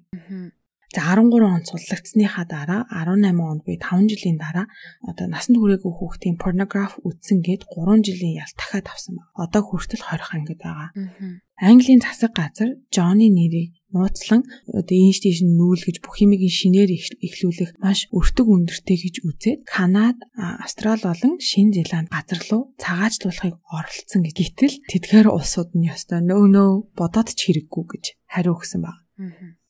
За 0.95 1.01
13 1.03 1.43
онд 1.43 1.67
судлагдсныхаа 1.67 2.45
дараа 2.47 2.87
18 2.87 3.35
онд 3.51 3.61
би 3.67 3.75
5 3.75 4.07
жилийн 4.07 4.39
дараа 4.39 4.71
одоо 5.03 5.27
насанд 5.27 5.59
хүрээгүй 5.59 5.93
хүүхдийн 5.99 6.39
порнограф 6.39 6.95
үтсэн 7.03 7.43
гээд 7.43 7.67
3 7.67 8.07
жилийн 8.07 8.39
ял 8.39 8.53
дахиад 8.55 8.87
авсан 8.87 9.19
байна. 9.19 9.35
Одоо 9.35 9.61
хүртэл 9.67 9.99
20 9.99 10.31
ангид 10.31 10.59
байгаа. 10.63 10.89
Английн 11.59 11.99
засаг 11.99 12.31
газар 12.39 12.79
Джонни 12.87 13.27
нэрийг 13.27 13.75
нууцлан 13.91 14.47
одоо 14.79 14.95
инститиш 14.95 15.43
нүүл 15.43 15.83
гэж 15.83 15.97
бүх 15.99 16.15
юмыг 16.23 16.41
шинээр 16.47 16.89
эхлүүлэх 17.19 17.71
маш 17.83 18.07
өртөг 18.15 18.47
өндөртэй 18.47 18.97
гэж 19.03 19.15
үзээд 19.27 19.59
Канад, 19.67 20.15
Австрали 20.39 21.03
болон 21.03 21.35
Шинэ 21.43 21.83
Зеланд 21.83 22.07
газар 22.15 22.39
руу 22.47 22.71
цагаачлуулахыг 22.79 23.59
оролцсон 23.67 24.21
гэж. 24.23 24.35
Гэтэл 24.39 24.75
тэдгээр 24.87 25.27
улсууд 25.35 25.75
нь 25.75 25.89
ёстой 25.91 26.23
нөө 26.23 26.45
нөө 26.55 26.69
бодоод 26.95 27.27
ч 27.35 27.51
хэрэггүй 27.51 27.83
гэж 27.91 28.03
хариу 28.31 28.55
өгсөн 28.55 28.87
байна 28.87 29.01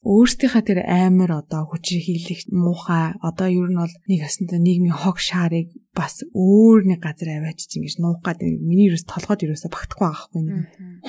өөрсдийнхээ 0.08 0.64
тэр 0.64 0.80
амар 0.88 1.44
одоо 1.44 1.68
хүчрэг 1.68 2.04
хийлэх 2.08 2.48
муухай 2.48 3.20
одоо 3.20 3.48
ер 3.52 3.68
нь 3.68 3.76
бол 3.76 3.96
нэг 4.08 4.20
ясантай 4.24 4.60
нийгмийн 4.64 4.96
хог 4.96 5.20
шаарыг 5.20 5.68
бас 5.92 6.24
өөр 6.32 6.88
нэг 6.88 7.04
газар 7.04 7.36
аваач 7.36 7.68
чинь 7.68 7.84
гэж 7.84 8.00
нуух 8.00 8.24
гад 8.24 8.40
миний 8.40 8.88
ерөөс 8.88 9.04
толгойд 9.04 9.44
ерөөсө 9.44 9.68
багтахгүй 9.68 10.08
байгаа 10.08 10.24
хгүй 10.32 10.44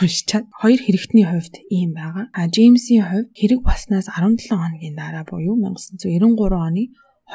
уншичаад 0.03 0.47
хоёр 0.51 0.81
хэрэгтний 0.83 1.27
хувьд 1.31 1.55
ийм 1.71 1.91
байгаа. 1.95 2.27
А 2.35 2.51
Джеймсийн 2.51 3.07
хувьд 3.07 3.31
хэрэг 3.39 3.61
баснаас 3.63 4.11
17 4.11 4.51
хоногийн 4.51 4.99
дараа 4.99 5.23
буюу 5.23 5.55
1993 5.55 6.59
оны 6.59 6.85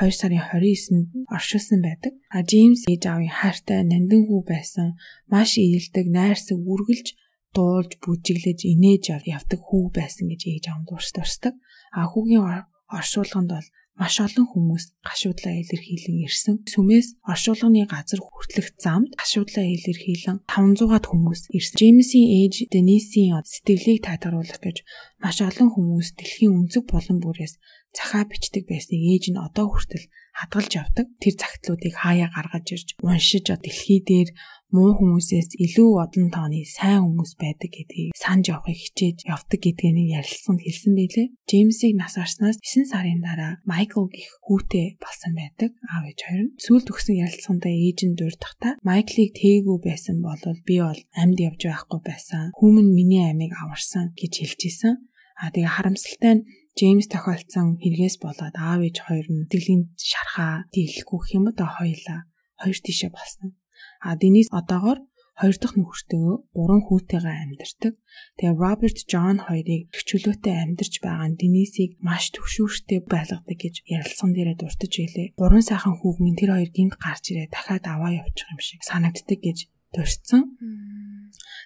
2 0.03 0.09
сарын 0.19 0.43
29-нд 0.43 1.31
оршуулсан 1.31 1.79
байдаг. 1.79 2.13
А 2.27 2.41
Джеймс 2.41 2.83
ээж 2.91 3.03
аавын 3.07 3.29
хайртай 3.29 3.85
нандин 3.85 4.25
хүү 4.25 4.41
байсан. 4.51 4.97
Маш 5.29 5.55
ийлдэг, 5.61 6.09
найрсаг, 6.09 6.57
үргэлж 6.57 7.07
дуулж 7.55 7.91
бүжиглэж 8.03 8.59
инээж 8.65 9.03
явдаг 9.37 9.61
хүү 9.63 9.83
байсан 9.97 10.25
гэж 10.29 10.41
ээж 10.51 10.65
аав 10.69 10.81
дурсдаг. 10.89 11.53
А 11.93 12.09
хүүгийн 12.09 12.43
оршуулганд 12.89 13.49
бол 13.53 13.67
маш 13.93 14.17
олон 14.25 14.45
хүмүүс 14.49 14.83
гашуудлаа 15.05 15.53
илэрхийлэн 15.61 16.25
ирсэн. 16.25 16.65
Сүмээс 16.65 17.07
оршуулганы 17.29 17.85
газар 17.85 18.21
хүртэлх 18.25 18.73
замд 18.81 19.13
гашуудлаа 19.13 19.65
илэрхийлэн 19.69 20.41
500-аад 20.49 21.05
хүмүүс 21.05 21.41
ирсэн. 21.53 21.77
Джеймсийн 21.77 22.27
ээж 22.41 22.73
Денисийн 22.73 23.37
сэтгэлийг 23.45 24.01
тайлгаруулах 24.01 24.59
гэж 24.65 24.77
маш 25.21 25.37
олон 25.45 25.69
хүмүүс 25.77 26.17
дэлхийн 26.17 26.57
өнцөг 26.57 26.89
болон 26.89 27.21
бүрээс 27.21 27.61
захаа 27.93 28.25
бичдэг 28.25 28.65
байсныг 28.67 29.01
ээж 29.13 29.23
нь 29.31 29.39
одоо 29.39 29.69
хүртэл 29.69 30.05
хадгалж 30.33 30.71
явдаг. 30.81 31.07
Тэр 31.21 31.35
цагтлуудыг 31.37 31.93
хаяа 31.93 32.29
гаргаж 32.33 32.65
ирж 32.73 32.89
уншиж 33.05 33.45
дэлхий 33.53 34.01
дээр 34.01 34.33
муу 34.73 34.97
хүмүүсээс 34.97 35.61
илүү 35.61 35.91
одон 36.01 36.33
тооны 36.33 36.65
сайн 36.65 37.05
хүмүүс 37.05 37.37
байдаг 37.37 37.69
гэдгийг 37.69 38.17
санаж 38.17 38.49
явахыг 38.49 38.73
хичээж 38.81 39.17
явдаг 39.29 39.59
гэдгийг 39.61 40.09
ярилцсан 40.17 40.57
хэлсэн 40.57 40.93
байлээ. 40.97 41.27
Джеймсийг 41.45 41.93
нас 41.93 42.17
барснаас 42.17 42.57
9 42.57 42.89
сарын 42.89 43.21
дараа 43.21 43.61
Майкл 43.69 44.09
гих 44.09 44.41
хүүтэй 44.41 44.97
болсон 44.97 45.37
байдаг. 45.37 45.77
Аав 45.85 46.09
ээж 46.09 46.19
хоёр 46.25 46.43
нь 46.49 46.53
сүүлд 46.57 46.89
өгсөн 46.89 47.21
ярилцлаганда 47.21 47.69
ээж 47.69 47.99
нь 48.09 48.17
дурдахтаа 48.17 48.73
Майклыг 48.81 49.37
тээгүү 49.37 49.77
байсан 49.85 50.17
бол 50.25 50.41
би 50.65 50.81
бол 50.81 51.01
амьд 51.13 51.37
явж 51.37 51.61
байхгүй 51.69 52.01
байсан. 52.01 52.49
Хүмүн 52.57 52.89
миний 52.97 53.29
амийг 53.29 53.53
аварсан 53.53 54.17
гэж 54.17 54.33
хэлж 54.41 54.61
исэн. 54.65 54.93
А 55.37 55.53
тэгээ 55.53 55.69
харамсалтай 55.69 56.33
нь 56.41 56.45
Джеймс 56.73 57.07
тохиолдсон 57.13 57.77
хэрэгээс 57.81 58.17
болоод 58.23 58.55
аав 58.57 58.81
ээж 58.81 58.97
хоёр 59.05 59.27
нь 59.29 59.45
тэтгэлийн 59.51 59.83
шархаа 59.93 60.65
дийлэхгүй 60.73 61.21
да 61.53 61.65
хоёлаа 61.77 62.19
хоёр 62.61 62.77
тишээ 62.81 63.11
болсон. 63.13 63.53
А 64.01 64.17
Денис 64.17 64.49
одоогоор 64.49 64.99
хоёр 65.37 65.55
дахь 65.57 65.75
нөхөртөө 65.77 66.29
гурван 66.53 66.81
хүүтэйгээ 66.85 67.37
амьдардаг. 67.43 67.93
Тэгээ 68.37 68.57
Роберт 68.61 68.97
Джон 69.09 69.37
хоёрыг 69.45 69.89
чөлөөтэй 70.09 70.55
амьдарч 70.61 70.93
байгаа 71.01 71.29
нь 71.29 71.39
Денисийг 71.41 71.91
маш 72.07 72.29
төвшүүртэй 72.33 72.99
байлгадаг 73.05 73.57
гэж 73.57 73.75
ярилцсан 73.89 74.29
дээрээ 74.33 74.57
дуртаж 74.61 74.93
илээ. 74.93 75.33
Гурван 75.37 75.65
сайхан 75.65 75.97
хүүгийн 75.97 76.37
тэр 76.37 76.51
хоёр 76.53 76.69
гинт 76.69 76.95
гарч 77.01 77.23
ирээ 77.33 77.47
дахиад 77.49 77.85
аваа 77.89 78.11
явуучих 78.13 78.49
юм 78.53 78.61
шиг 78.61 78.81
санагддаг 78.85 79.39
гэж 79.41 79.57
дурдсан. 79.93 80.41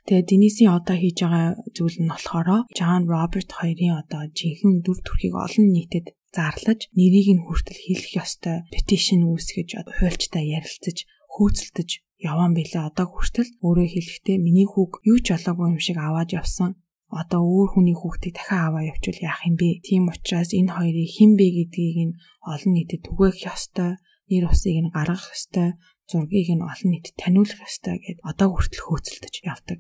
Тэгээ 0.08 0.28
Денисийн 0.30 0.72
одоо 0.78 0.96
хийж 1.00 1.18
байгаа 1.24 1.48
зүйл 1.76 1.98
нь 2.02 2.12
болохоор 2.12 2.48
Джон 2.76 3.04
Роберт 3.14 3.50
хоёрын 3.56 4.00
одоо 4.02 4.22
жинхэнэ 4.38 4.84
дүр 4.86 5.00
төрхийг 5.04 5.36
олон 5.46 5.68
нийтэд 5.76 6.06
зарлаж 6.36 6.80
нэрийг 6.98 7.28
нь 7.36 7.44
хүртэл 7.46 7.82
хэлэх 7.84 8.14
ёстой 8.24 8.58
петишн 8.74 9.22
үүсгэж 9.26 9.70
хуульчтай 9.98 10.46
ярилцаж 10.58 10.98
хөөцөлдөж 11.34 11.90
яваан 12.32 12.54
билээ 12.58 12.84
одоо 12.90 13.06
хүртэл 13.10 13.50
өөрөө 13.66 13.88
хэлэхдээ 13.94 14.38
миний 14.42 14.68
хүүг 14.70 14.92
юу 15.12 15.20
ч 15.26 15.38
олоогүй 15.38 15.68
юм 15.72 15.80
шиг 15.86 15.98
аваад 16.02 16.30
явсан. 16.34 16.72
Одоо 17.08 17.42
өөр 17.46 17.70
хүний 17.72 17.96
хүүхдийг 17.98 18.36
дахин 18.36 18.62
аваа 18.68 18.84
явуул 18.92 19.20
яах 19.30 19.42
юм 19.48 19.56
бэ? 19.56 19.80
Тийм 19.86 20.04
учраас 20.12 20.52
энэ 20.60 20.74
хоёрыг 20.76 21.10
хэн 21.16 21.32
бэ 21.40 21.46
гэдгийг 21.56 21.98
нь 22.10 22.18
олон 22.52 22.72
нийтэд 22.74 23.02
түгээх 23.06 23.38
ёстой. 23.54 23.92
Нэр 24.28 24.44
усыг 24.52 24.76
нь 24.82 24.92
гаргах 24.92 25.26
ёстой. 25.32 25.70
Зургийг 26.10 26.50
нь 26.56 26.64
олон 26.72 26.90
нийтэд 26.92 27.16
таниулах 27.22 27.60
ёстой 27.68 27.98
гэд 28.00 28.18
одоо 28.24 28.48
хүртэл 28.56 28.84
хөөцөлдөж 28.86 29.36
явдаг. 29.54 29.80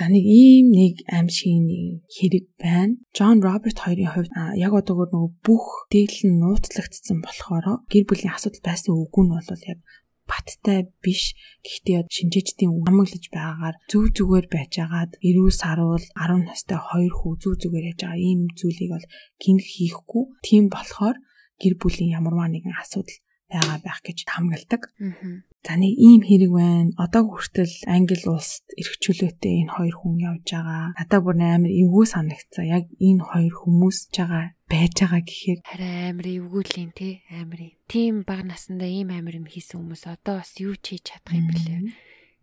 За 0.00 0.08
нэг 0.08 0.24
ийм 0.24 0.72
нэг 0.72 0.94
аимшигний 1.12 2.00
хэрэг 2.08 2.46
байна. 2.56 2.96
Джон 3.12 3.44
Роберт 3.44 3.78
хоёрын 3.84 4.12
хувьд 4.12 4.32
яг 4.56 4.72
одоогор 4.72 5.12
нөгөө 5.12 5.32
бүх 5.44 5.66
дээл 5.92 6.18
нь 6.24 6.40
нууцлагдсан 6.40 7.20
болохоор 7.20 7.84
гэр 7.92 8.04
бүлийн 8.08 8.32
асуудал 8.32 8.64
байсан 8.64 8.96
үгүй 8.96 9.22
нь 9.28 9.34
бол 9.36 9.68
яг 9.72 9.78
баттай 10.30 10.88
биш. 11.04 11.36
Гэхдээ 11.66 12.08
шинжээчдийн 12.16 12.72
амглаж 12.88 13.24
байгаагаар 13.28 13.76
зүг 13.90 14.06
зүгээр 14.16 14.46
байжгаад 14.54 15.12
эрүүл 15.28 15.52
саруул 15.62 16.04
10 16.16 16.48
настай 16.48 16.80
хоёр 16.80 17.12
хүү 17.18 17.32
зүг 17.42 17.54
зүгээр 17.60 17.90
яж 17.92 18.00
байгаа 18.00 18.24
ийм 18.24 18.40
зүйлийг 18.58 18.90
бол 18.94 19.06
гинх 19.42 19.66
хийхгүй. 19.74 20.22
Тийм 20.46 20.64
болохоор 20.72 21.16
гэр 21.60 21.74
бүлийн 21.76 22.14
ямарваа 22.18 22.48
нэгэн 22.48 22.72
асуудал 22.80 23.18
байгаа 23.52 23.78
байх 23.82 24.00
гэж 24.06 24.18
хамгаалдаг. 24.24 24.82
За 25.60 25.76
нэг 25.76 25.92
ийм 25.92 26.22
хэрэг 26.24 26.52
байна. 26.56 26.96
Одоо 26.96 27.28
хүртэл 27.28 27.84
Англи 27.84 28.24
улсад 28.24 28.64
эрхчлөөтэй 28.80 29.66
энэ 29.66 29.74
хоёр 29.76 29.94
хүн 30.00 30.16
явж 30.24 30.46
байгаа. 30.56 30.96
Надад 30.96 31.20
бүр 31.20 31.36
амар 31.36 31.68
эвгүй 31.68 32.06
санагцсан. 32.08 32.64
Яг 32.64 32.88
энэ 32.96 33.20
хоёр 33.28 33.54
хүмүүс 33.60 33.98
ч 34.08 34.24
байгаа 34.24 34.56
байж 34.70 34.94
байгаа 34.96 35.20
гэхээр 35.20 35.58
хараа 35.60 35.94
амар 36.16 36.28
эвгүүлийн 36.32 36.90
тий 36.96 37.20
амар. 37.28 37.60
Тийм 37.92 38.24
баг 38.24 38.40
насандаа 38.48 38.88
ийм 38.88 39.12
амар 39.12 39.36
юм 39.36 39.44
хийсэн 39.44 39.84
хүмүүс 39.84 40.08
одоо 40.08 40.40
бас 40.40 40.56
юу 40.56 40.72
ч 40.80 40.96
хийж 40.96 41.12
чадах 41.12 41.36
юм 41.36 41.52
бэлээ 41.52 41.92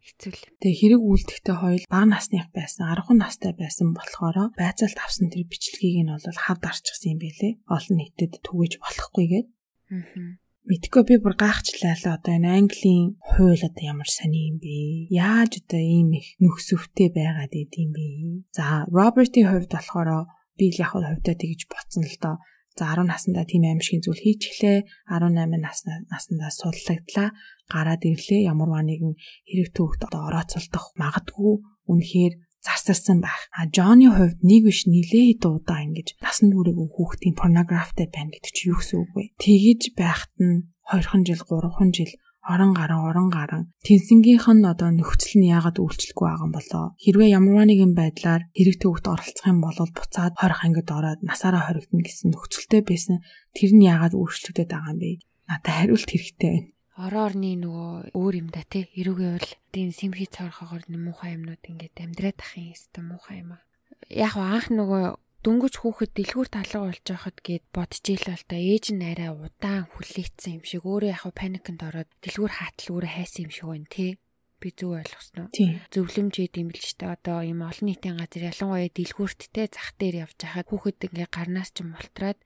хэцүүл. 0.08 0.42
Тэгээ 0.64 0.80
хэрэг 0.80 1.02
үйлдэхтэй 1.04 1.56
хоёул 1.58 1.86
бага 1.92 2.08
насных 2.08 2.48
байсан, 2.56 2.88
10 2.88 3.20
настай 3.20 3.52
байсан 3.52 3.92
болохоор 3.92 4.56
байцаалт 4.56 5.00
авсан 5.04 5.28
тэр 5.28 5.44
бичлэгийг 5.52 6.08
нь 6.08 6.12
бол 6.16 6.24
хавд 6.24 6.64
арчихсан 6.64 7.18
юм 7.18 7.20
байлээ. 7.20 7.54
Олон 7.68 7.96
нийтэд 8.00 8.40
түгэж 8.40 8.80
болохгүйгээд. 8.80 9.48
Аа. 9.92 10.40
Мэдгүй 10.68 11.04
би 11.08 11.16
бүр 11.24 11.32
гайхчлаа 11.40 11.96
л 11.96 12.06
одоо 12.12 12.36
энэ 12.36 12.60
Английн 12.60 13.16
хууль 13.24 13.64
одоо 13.64 13.84
ямар 13.88 14.10
сони 14.12 14.52
юм 14.52 14.60
бэ? 14.60 15.08
Яаж 15.08 15.64
одоо 15.64 15.80
ийм 15.80 16.12
их 16.20 16.36
нөхсөвтэй 16.44 17.08
байгаад 17.08 17.56
идэм 17.56 17.96
бэ? 17.96 18.08
За, 18.52 18.84
Робертийн 18.92 19.48
хувьд 19.48 19.72
болохоор 19.72 20.28
би 20.60 20.68
яг 20.76 20.92
хувьдаа 20.92 21.36
тэгж 21.40 21.72
ботсон 21.72 22.04
л 22.04 22.20
доо. 22.20 22.36
За 22.76 22.84
10 22.92 23.08
наснда 23.08 23.48
тийм 23.48 23.64
аимшигын 23.64 24.04
зүйл 24.04 24.20
хийчихлээ. 24.20 25.08
18 25.08 25.56
наснаа 25.56 26.04
наснда 26.12 26.52
суллагдлаа. 26.52 27.32
Гараад 27.72 28.04
ирлээ. 28.04 28.52
Ямарваа 28.52 28.84
нэгэн 28.84 29.16
хэрэг 29.48 29.72
төвөгт 29.72 30.04
одоо 30.04 30.28
орооцолдох 30.28 30.92
магадгүй. 31.00 31.64
Үнэхээр 31.88 32.34
засарсан 32.66 33.22
байх. 33.22 33.42
А 33.54 33.68
Джонны 33.70 34.10
хувьд 34.12 34.42
нэг 34.42 34.68
биш 34.68 34.86
нилээ 34.90 35.38
дуудаа 35.42 35.86
ингэж 35.86 36.18
насан 36.22 36.52
туршийн 36.52 36.90
хүүхдийн 36.94 37.36
порнографтай 37.38 38.08
байна 38.10 38.34
гэдэг 38.34 38.52
чи 38.54 38.70
юу 38.70 38.78
гэсэн 38.80 38.98
үг 39.02 39.12
вэ? 39.14 39.24
Тэгэж 39.42 39.82
байхад 39.98 40.34
нь 40.42 40.68
2хан 40.88 41.22
жил, 41.28 41.42
3хан 41.44 41.92
жил 41.94 42.12
орон 42.48 42.72
гарan 42.72 43.02
орон 43.10 43.28
гарan 43.28 43.64
тэнсэнгийнх 43.84 44.48
нь 44.56 44.64
одоо 44.64 44.90
нөхцөл 44.96 45.36
нь 45.36 45.52
яагаад 45.52 45.84
үйлчлэхгүй 45.84 46.26
байгаа 46.28 46.48
юм 46.48 46.54
болоо? 46.56 46.86
Хэрвээ 47.04 47.36
ямарваа 47.36 47.66
нэгэн 47.68 47.92
байдлаар 47.92 48.42
хэрэг 48.56 48.78
төвөгт 48.80 49.06
оролцох 49.12 49.48
юм 49.52 49.60
бол 49.60 49.78
буцаад 49.92 50.34
хорих 50.40 50.62
ангид 50.64 50.88
ороод 50.88 51.20
насаараа 51.28 51.64
хоригдно 51.68 52.02
гэсэн 52.08 52.32
нөхцөлтэй 52.32 52.82
байсан. 52.88 53.20
Тэр 53.52 53.72
нь 53.76 53.84
яагаад 53.84 54.16
өөрчлөгдөд 54.16 54.70
байгаа 54.72 54.96
юм 54.96 55.00
бэ? 55.04 55.12
Надад 55.52 55.76
хариулт 55.76 56.08
хэрэгтэй 56.08 56.52
байна 56.56 56.77
ороо 56.98 57.30
орны 57.30 57.54
нөгөө 57.62 58.18
өөр 58.18 58.34
юм 58.42 58.50
да 58.50 58.66
тий. 58.66 58.90
Эрүүгийн 58.98 59.38
бол 59.38 59.52
тийм 59.70 59.90
симхи 59.94 60.26
цаорхогоор 60.26 60.84
муухай 60.90 61.38
юмнууд 61.38 61.62
ингээд 61.62 61.96
амьдраад 62.02 62.40
ах 62.42 62.54
юм 62.58 62.74
өстө 62.74 63.00
муухай 63.06 63.46
юм 63.46 63.54
аа. 63.54 63.62
Яг 64.10 64.34
анх 64.38 64.74
нөгөө 64.74 65.04
дөнгөж 65.46 65.74
хүүхэд 65.80 66.12
дэлгүүр 66.18 66.50
талга 66.50 66.80
болж 66.90 67.06
байхад 67.06 67.38
гээд 67.46 67.66
ийл 67.70 68.26
бол 68.26 68.44
та 68.50 68.58
ээж 68.58 68.86
нь 68.98 69.06
арай 69.06 69.32
удаан 69.32 69.86
хүлээцсэн 69.94 70.58
юм 70.58 70.64
шиг 70.66 70.84
өөрөө 70.84 71.14
яг 71.14 71.24
паникнд 71.38 71.82
ороод 71.86 72.10
дэлгүүр 72.26 72.52
хаатал 72.58 72.90
өөрөө 72.98 73.12
хайсан 73.14 73.46
юм 73.46 73.54
шиг 73.54 73.68
байна 73.70 73.88
тий 73.94 74.12
би 74.58 74.74
зөв 74.74 74.98
ойлгосноо. 74.98 75.48
Зөвлөмжүүд 75.94 76.54
юм 76.58 76.70
л 76.74 76.82
ч 76.82 76.98
та 76.98 77.14
одоо 77.14 77.46
ийм 77.46 77.62
олон 77.62 77.86
нийтийн 77.94 78.18
газар 78.18 78.50
ялангуяа 78.50 78.90
дэлгүүрттэй 78.90 79.68
зах 79.70 79.94
дээр 80.02 80.26
явж 80.26 80.38
хахад 80.42 80.68
хүүхэд 80.74 81.06
ингээ 81.14 81.30
гарнаас 81.30 81.70
ч 81.78 81.86
мултраад 81.86 82.42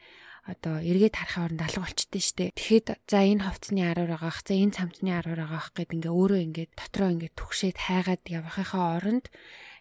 одоо 0.45 0.81
эргээд 0.81 1.15
харахаа 1.15 1.45
оронд 1.45 1.61
алга 1.61 1.85
болчтой 1.85 2.21
штэ. 2.21 2.51
Тэгэхэд 2.57 2.87
за 3.05 3.19
энэ 3.21 3.45
ховцны 3.45 3.81
аруур 3.85 4.11
агаах, 4.17 4.41
за 4.41 4.57
энэ 4.57 4.73
цамцны 4.73 5.11
аруур 5.13 5.41
агаах 5.45 5.69
гэд 5.77 5.93
ингээ 5.93 6.09
өөрөө 6.09 6.41
ингээ 6.49 6.67
дотроо 6.73 7.09
ингээ 7.13 7.31
түгшээд 7.37 7.77
хайгаад 7.77 8.23
явахынхаа 8.25 8.85
оронд 8.97 9.29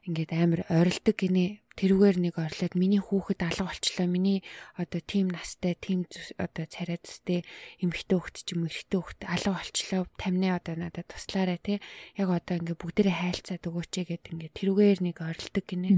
ингээд 0.05 0.31
амар 0.37 0.61
орилдог 0.69 1.17
гинэ 1.17 1.65
тэрүүгээр 1.81 2.19
нэг 2.21 2.37
орлоод 2.37 2.75
миний 2.77 3.01
хүүхэд 3.01 3.41
алга 3.41 3.73
болчлоо. 3.73 4.05
Миний 4.05 4.45
одоо 4.77 5.01
тим 5.01 5.33
настай 5.33 5.73
тим 5.81 6.05
одоо 6.37 6.69
царайдстэй 6.69 7.41
эмэгтэй 7.81 8.17
хүүхэд 8.21 8.37
ч 8.45 8.49
юм 8.53 8.69
эрэгтэй 8.69 9.01
хүүхэд 9.01 9.23
алга 9.25 9.57
болчлоо. 9.57 10.03
Тамны 10.21 10.49
одоо 10.53 10.77
надад 10.77 11.09
туслаарай 11.09 11.57
те 11.57 11.81
яг 12.21 12.29
одоо 12.29 12.61
ингээ 12.61 12.77
бүгдээрээ 12.77 13.17
хайлцаад 13.17 13.65
өгөөч 13.65 13.93
гэд 14.05 14.25
ингээ 14.29 14.53
тэрүүгээр 14.53 15.01
нэг 15.01 15.17
орилдог 15.25 15.65
гинэ. 15.65 15.89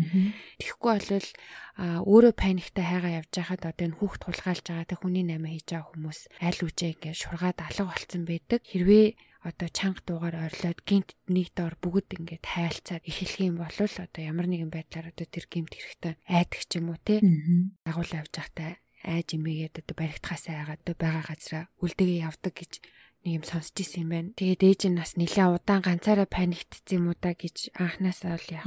Тэгэхгүй 0.63 0.91
болвол 0.95 1.29
өөрөө 2.07 2.33
паниктай 2.39 2.85
хайгаа 2.87 3.13
явж 3.27 3.33
байхад 3.35 3.63
одоо 3.67 3.85
энэ 3.91 3.99
хүүхд 3.99 4.21
тулгаалж 4.23 4.65
байгаа 4.71 4.87
те 4.87 4.95
хүний 4.95 5.27
намаа 5.27 5.51
хийж 5.51 5.67
байгаа 5.67 5.91
хүмүүс 5.91 6.21
аль 6.47 6.61
үжээ 6.63 6.91
ингээ 6.95 7.15
шургаад 7.19 7.59
алга 7.59 7.91
болцсон 7.91 8.23
байдаг. 8.23 8.63
Хэрвээ 8.63 9.07
одоо 9.43 9.69
чанга 9.69 10.03
дуугаар 10.07 10.37
орлоод 10.47 10.81
гинт 10.87 11.19
нэг 11.27 11.51
доор 11.59 11.75
бүгд 11.83 12.09
ингээд 12.19 12.45
хайлцаад 12.47 13.03
эхлэх 13.03 13.43
юм 13.43 13.57
бол 13.59 13.77
одоо 13.79 14.23
ямар 14.23 14.47
нэгэн 14.47 14.71
байдлаар 14.71 15.11
одоо 15.11 15.27
тэр 15.27 15.47
гимт 15.51 15.75
хэрэгтэй 15.75 16.15
айдаг 16.31 16.63
ч 16.63 16.73
юм 16.79 16.95
уу 16.95 16.99
те 17.03 17.19
дагуул 17.83 18.13
явж 18.15 18.33
байхдаа 18.39 18.79
айж 19.03 19.29
имээгээд 19.35 19.83
одоо 19.83 19.95
баригдахаас 19.99 20.45
айгаад 20.47 20.81
одоо 20.87 20.97
байгаа 20.99 21.25
газараа 21.27 21.65
үлдэгээ 21.83 22.23
явдаг 22.23 22.55
гэж 22.55 22.73
нэг 23.23 23.33
юм 23.39 23.45
сонсч 23.47 23.75
ирсэн 23.79 24.03
юм 24.03 24.11
байна. 24.11 24.35
Тэгээд 24.35 24.63
ээж 24.67 24.81
нь 24.91 24.99
бас 24.99 25.15
нэлээ 25.15 25.47
удаан 25.55 25.83
ганцаараа 25.83 26.27
паниктцсан 26.27 26.99
юм 26.99 27.07
уу 27.11 27.17
да 27.19 27.35
гэж 27.39 27.71
анханасаа 27.79 28.35
л 28.35 28.49
яг 28.51 28.67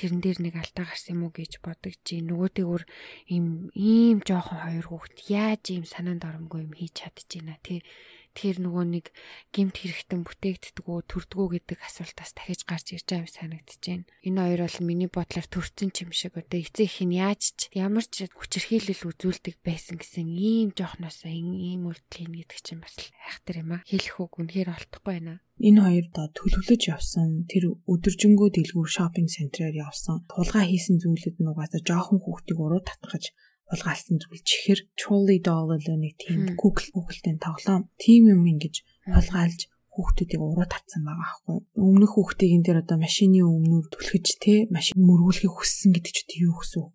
тэрэн 0.00 0.20
дээр 0.24 0.38
нэг 0.40 0.54
алдаа 0.56 0.88
гарсан 0.88 1.20
юм 1.20 1.28
уу 1.28 1.32
гэж 1.36 1.60
бодогч. 1.60 2.04
Нөгөөтэйгүр 2.16 2.82
ийм 3.28 3.68
ийм 3.76 4.24
жоохон 4.24 4.60
хоёр 4.64 4.86
хүүхэд 4.88 5.16
яаж 5.28 5.64
ийм 5.68 5.84
санаанд 5.84 6.24
оромгүй 6.24 6.64
юм 6.64 6.72
хийж 6.72 6.92
чадчихэна 6.96 7.60
тий 7.60 7.84
тэр 8.32 8.56
нөгөө 8.62 8.84
нэг 8.88 9.06
гимт 9.50 9.76
хэрэгтэн 9.82 10.24
бүтээгддгүү 10.24 10.98
төрдгүү 11.10 11.46
гэдэг 11.60 11.78
асуултаас 11.84 12.32
дахиж 12.32 12.64
гарч 12.64 12.96
ирж 12.96 13.06
байгаа 13.10 13.26
юм 13.26 13.28
санагдаж 13.28 13.80
байна. 13.84 14.06
Энэ 14.24 14.40
хоёр 14.40 14.60
бол 14.64 14.78
миний 14.86 15.10
бодлоор 15.10 15.46
төрцөн 15.50 15.90
юм 15.92 16.12
шиг 16.14 16.38
одоо 16.38 16.58
эцэг 16.62 16.86
их 16.86 16.98
нь 17.04 17.18
яаж 17.18 17.42
ч 17.58 17.60
ямар 17.76 18.06
ч 18.06 18.30
хүчирхийлэл 18.30 19.10
үзүүлдэг 19.10 19.60
байсан 19.66 19.98
гэсэн 19.98 20.30
ийм 20.30 20.70
жоохноос 20.72 21.26
ийм 21.26 21.90
үйлдэл 21.90 22.20
хийн 22.20 22.36
гэдэг 22.36 22.60
чинь 22.60 22.82
бас 22.84 22.94
хайхтар 23.00 23.64
юм 23.64 23.80
а. 23.80 23.84
Хэлэх 23.88 24.20
үг 24.20 24.32
үнэхээр 24.38 24.68
олдохгүй 24.76 25.08
байна. 25.08 25.40
Энэ 25.60 25.80
хоёр 25.80 26.06
доо 26.12 26.28
төлөвлөж 26.36 26.82
явсан 26.88 27.48
тэр 27.50 27.64
өдөржингөө 27.88 28.48
дэлгүүр 28.54 28.90
шопинг 28.92 29.28
центрээр 29.32 29.76
явсан 29.88 30.24
тулгаа 30.28 30.64
хийсэн 30.68 31.00
зүйлүүд 31.00 31.36
нь 31.40 31.50
угаасаа 31.50 31.80
жоохон 31.80 32.20
хүүхдийг 32.20 32.58
уруу 32.60 32.80
татгаж 32.84 33.32
улгаалсан 33.70 34.18
зүйл 34.18 34.42
чихэр 34.42 34.80
Trolley 34.98 35.38
doll 35.38 35.78
нэг 35.78 36.18
тийм 36.18 36.58
Google 36.58 36.90
Google-тэй 36.94 37.38
тоглоом. 37.38 37.90
Тим 38.02 38.30
юм 38.34 38.42
ингэж 38.46 38.82
улгаалж 39.06 39.70
хүүхдүүдийг 39.90 40.40
уруу 40.40 40.66
татсан 40.70 41.02
байгаа 41.02 41.26
аахгүй. 41.26 41.58
Өмнөх 41.74 42.14
хүүхдийг 42.14 42.50
энэ 42.54 42.64
дээр 42.66 42.82
одоо 42.86 42.98
машины 42.98 43.42
өмнөр 43.42 43.90
түлхэж 43.90 44.26
те 44.38 44.54
машин 44.70 44.96
мөргүүлэхийг 45.02 45.54
хүссэн 45.54 45.90
гэдэг 45.92 46.14
чинь 46.14 46.46
юу 46.46 46.54
гэсэн 46.62 46.78
үг. 46.82 46.92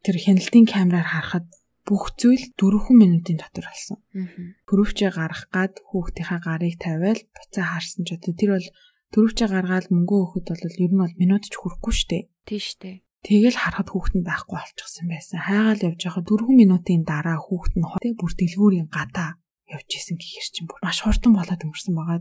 Тэр 0.00 0.16
хяналтын 0.16 0.64
камераар 0.64 1.08
харахад 1.12 1.46
бүх 1.84 2.14
зүйл 2.16 2.44
4 2.56 2.94
минутын 2.94 3.36
дотор 3.36 3.66
болсон. 3.68 3.98
Төрөвчөө 4.64 5.10
гарах 5.12 5.44
гад 5.52 5.74
хүүхдийнхаа 5.92 6.40
гарыг 6.40 6.78
тавиал 6.78 7.20
буцаа 7.36 7.66
харсан 7.68 8.02
ч 8.06 8.16
одоо 8.16 8.32
тэр 8.32 8.50
бол 8.56 8.68
төрөвчөө 9.12 9.48
гаргаад 9.50 9.86
мөнгөө 9.92 10.20
өгөхөд 10.24 10.46
бол 10.62 10.82
ер 10.82 10.92
нь 10.94 11.02
бол 11.02 11.14
минут 11.20 11.44
ч 11.50 11.54
хүрэхгүй 11.58 11.94
штэ. 11.94 12.18
Тийш 12.46 12.78
штэ. 12.78 13.02
Тэгэл 13.22 13.54
харахад 13.54 13.88
хүүхэд 13.90 14.14
нь 14.18 14.26
байхгүй 14.26 14.58
болчихсон 14.58 15.06
байсан. 15.06 15.38
Хайгаал 15.46 15.86
явж 15.88 16.00
байхад 16.02 16.26
4 16.26 16.58
минутын 16.60 17.06
дараа 17.06 17.38
хүүхэд 17.38 17.74
нь 17.78 17.86
тэ 18.02 18.18
бүр 18.18 18.32
дэлгүүрийн 18.34 18.88
гадаа 18.90 19.38
явж 19.72 19.90
исэн 19.96 20.20
гэхэр 20.20 20.48
чинь 20.52 20.68
бүр 20.68 20.80
маш 20.84 21.00
хурдан 21.00 21.32
болоод 21.32 21.64
өнгөрсөн 21.64 21.94
байгаа. 21.96 22.20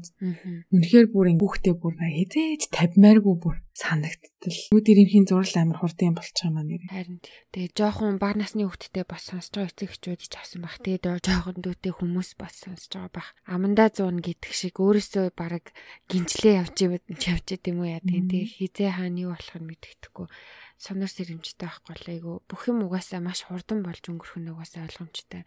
Үнэхээр 0.71 1.07
бүр 1.11 1.27
хүүхдээ 1.35 1.75
бүр 1.75 1.93
хизээж 1.99 2.61
тавьмааргүй 2.71 3.35
бүр 3.37 3.57
санагдтал. 3.75 4.59
Ирэмхийн 4.71 5.27
зурал 5.27 5.55
амар 5.55 5.79
хурдан 5.79 6.15
болчих 6.15 6.47
юм 6.47 6.59
аа 6.59 6.65
нэр. 6.67 6.83
Харин 6.91 7.19
тэгээ 7.51 7.75
жоохон 7.75 8.19
баг 8.19 8.35
насны 8.35 8.67
хүүхдтэй 8.67 9.05
бас 9.07 9.31
сонсож 9.31 9.55
байгаа 9.55 9.71
эцэг 9.71 9.89
эхчүүд 9.91 10.21
ч 10.27 10.33
авсан 10.35 10.61
баг. 10.63 10.75
Тэгээ 10.83 11.23
жоохон 11.23 11.57
дүүтэй 11.63 11.93
хүмүүс 11.95 12.29
бас 12.35 12.55
сонсож 12.67 12.91
байгаа 12.91 13.15
баг. 13.15 13.27
Амандаа 13.47 13.89
100 13.91 14.19
гэдэг 14.21 14.51
шиг 14.51 14.75
өөрөөсөө 14.79 15.25
баг 15.35 15.71
гинжлээ 16.11 16.59
явж 16.61 16.77
явж 16.83 17.47
идэм 17.55 17.79
үү 17.79 17.89
яа 17.95 18.03
тэгээ 18.03 18.43
хизээ 18.59 18.91
хаана 18.95 19.23
юу 19.23 19.31
болох 19.33 19.55
нь 19.55 19.67
мэддэхгүй 19.71 20.27
сонор 20.81 21.13
сэрэмжтэй 21.13 21.69
байхгүй 21.69 21.93
л 21.93 22.09
айгу 22.09 22.31
бүх 22.49 22.65
юм 22.65 22.81
угаасаа 22.89 23.21
маш 23.21 23.45
хурдан 23.45 23.85
болж 23.85 24.01
өнгөрөх 24.01 24.41
нь 24.41 24.49
угаасаа 24.49 24.89
ойлгомжтой. 24.89 25.45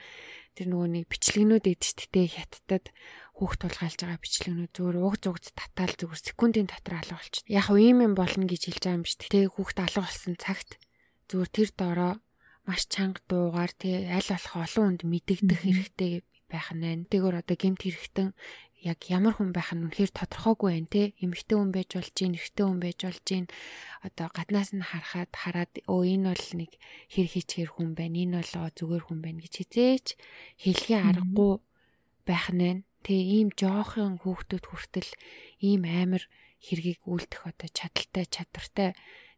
Тэр 0.54 0.66
нөгөө 0.70 0.88
нэг 0.94 1.04
бичлэгнүүд 1.10 1.66
эдчтдээ 1.94 2.26
хятадд 2.34 2.90
хүүхд 3.38 3.58
тулгаалж 3.62 3.98
байгаа 4.02 4.18
бичлэгнүүд 4.18 4.72
зүгээр 4.74 4.96
уг 4.98 5.16
зүгт 5.22 5.54
татаал 5.54 5.94
зүгээр 5.94 6.22
секундын 6.26 6.66
дотор 6.66 6.94
алга 6.98 7.18
болчих. 7.22 7.46
Яг 7.46 7.66
уу 7.70 7.78
ийм 7.78 8.02
юм 8.02 8.14
болно 8.18 8.44
гэж 8.50 8.62
хэлж 8.66 8.82
байгаа 8.82 8.98
юм 8.98 9.06
биш. 9.06 9.14
Тэ 9.14 9.46
хүүхд 9.54 9.78
алга 9.78 10.02
болсон 10.02 10.34
цагт 10.34 10.70
зүгээр 11.30 11.50
тэр 11.54 11.70
доороо 11.78 12.12
маш 12.66 12.82
чанга 12.90 13.22
дуугаар 13.30 13.72
тэ 13.78 14.10
аль 14.10 14.30
болох 14.30 14.54
олон 14.58 14.84
хүнд 14.98 15.02
мэдэгдэх 15.06 15.60
хэрэгтэй 15.62 16.12
байх 16.50 16.68
нь. 16.74 17.06
Тэгвэр 17.10 17.42
одоо 17.42 17.56
гемт 17.58 17.82
хэрэгтэн 17.82 18.34
яг 18.84 19.00
ямар 19.08 19.32
хүн 19.32 19.56
байх 19.56 19.72
нь 19.72 19.80
үнэхээр 19.80 20.12
тодорхойгүй 20.12 20.68
байна 20.76 20.92
те 20.92 21.02
эмэгтэй 21.24 21.56
хүн 21.56 21.72
байж 21.72 21.90
болж 21.96 22.12
гин 22.12 22.36
эрэгтэй 22.36 22.64
хүн 22.68 22.80
байж 22.84 22.98
болж 23.00 23.24
гин 23.24 23.46
одоо 24.04 24.28
гаднаас 24.28 24.70
нь 24.76 24.84
харахад 24.84 25.32
хараад 25.32 25.72
өө 25.88 26.02
энэ 26.04 26.28
бол 26.28 26.48
нэг 26.60 26.72
хэр 27.08 27.28
хийчихэр 27.32 27.70
хүн 27.72 27.96
байна 27.96 28.16
энэ 28.20 28.36
бол 28.44 28.52
зүгээр 28.76 29.04
хүн 29.08 29.20
байна 29.24 29.40
гэж 29.40 29.54
хизээч 29.56 30.06
хэлхийн 30.60 31.04
аргагүй 31.08 31.54
байх 32.28 32.50
нь 32.52 32.84
тэгээ 33.04 33.26
ийм 33.36 33.48
жоохон 33.54 34.20
хүүхдүүд 34.24 34.64
хүртэл 34.68 35.10
ийм 35.60 35.82
амар 35.84 36.24
хэргийг 36.64 37.00
үлдэх 37.04 37.44
одоо 37.44 37.68
чадaltaй 37.68 38.24
чадвартай 38.26 38.90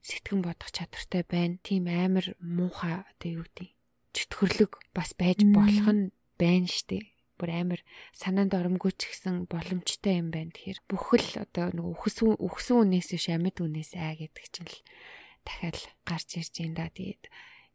сэтгэн 0.06 0.40
бодох 0.46 0.70
чадвартай 0.70 1.22
байна 1.26 1.58
тийм 1.66 1.90
амар 1.90 2.38
муухай 2.38 3.02
одоо 3.02 3.30
юу 3.42 3.46
гэдэг 3.46 3.68
чөтгөрлөг 4.14 4.72
бас 4.94 5.10
байж 5.18 5.42
болох 5.50 5.88
нь 5.90 6.14
байна 6.38 6.70
штэ 6.70 7.16
бүр 7.36 7.50
амар 7.52 7.80
санаанд 8.16 8.56
оромгүй 8.56 8.96
ч 8.96 9.12
гэсэн 9.12 9.44
боломжтой 9.52 10.24
юм 10.24 10.32
байна. 10.32 10.56
Тэгэхээр 10.56 10.80
бүхэл 10.88 11.44
одоо 11.44 11.68
нэг 11.68 11.86
үхсэн 11.92 12.40
үхсэн 12.40 12.76
үнээс 12.80 13.08
биш 13.12 13.26
амьд 13.28 13.60
үнээс 13.60 13.92
аа 14.00 14.16
гэдэг 14.16 14.46
чинь 14.48 14.70
л 14.72 14.80
дахиад 15.44 15.76
гарч 16.08 16.28
ирж 16.40 16.54
юм 16.64 16.72
да. 16.72 16.88
Тэгээд 16.88 17.28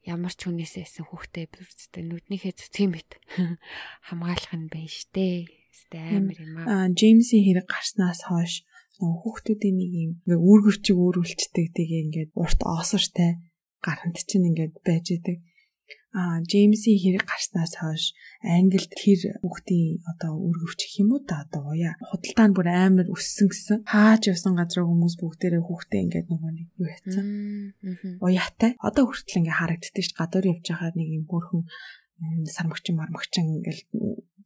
ямар 0.05 0.33
ч 0.33 0.49
хүнээсээ 0.49 0.85
исэн 0.85 1.05
хүүхдээ 1.09 1.45
бүрцтэй 1.51 2.03
нүднийхээ 2.05 2.53
цэцгийн 2.57 2.91
мэт 2.97 3.11
хамгаалах 4.07 4.53
нь 4.57 4.71
байна 4.71 4.89
штэ. 4.89 5.45
Өстэй 5.71 6.01
амар 6.17 6.37
юм 6.41 6.53
аа. 6.57 6.89
Джеймсийн 6.89 7.45
хэрэг 7.45 7.67
гарснаас 7.69 8.25
хойш 8.25 8.65
хүүхдүүдийн 9.01 9.75
нэг 9.77 9.91
юм 9.97 10.11
ингээ 10.25 10.41
үүргэвчиг 10.41 10.97
өөрүүлцдэг 10.97 11.67
тэгээ 11.73 12.01
ингээд 12.05 12.31
урт 12.37 12.59
оосортай 12.61 13.41
гарант 13.81 14.17
чинь 14.29 14.45
ингээд 14.49 14.73
байж 14.85 15.05
идэг 15.09 15.41
а 16.11 16.43
Джеймсийн 16.43 16.99
хэрэг 16.99 17.23
гарснаас 17.23 17.79
хойш 17.79 18.11
Англид 18.43 18.91
тэр 18.91 19.39
хүүхдийн 19.39 20.03
одоо 20.11 20.35
гэх 20.75 20.99
юм 20.99 21.15
уу 21.15 21.23
та 21.23 21.47
одоо 21.47 21.71
уяа 21.71 21.95
худалдаа 22.03 22.47
нь 22.51 22.55
бүр 22.57 22.67
амар 22.67 23.07
өссөн 23.07 23.47
гэсэн. 23.47 23.77
Хаач 23.87 24.27
явсан 24.27 24.59
газар 24.59 24.83
хүмүүс 24.83 25.15
бүгдээрээ 25.23 25.63
хүүхдээ 25.63 26.01
ингээд 26.03 26.27
нөгөө 26.27 26.51
нэг 26.51 26.67
юу 26.75 26.89
яцсан 26.91 27.25
уяатай 28.19 28.71
одоо 28.83 29.03
хүртэл 29.07 29.39
ингээд 29.39 29.59
харагддаг 29.59 30.03
ш 30.03 30.11
гадуур 30.19 30.45
явж 30.51 30.65
байгаа 30.67 30.91
нэг 30.99 31.09
юм 31.15 31.25
бүрхэн 31.31 31.63
сармагчин 32.51 32.99
мармагчин 32.99 33.45
ингээд 33.63 33.79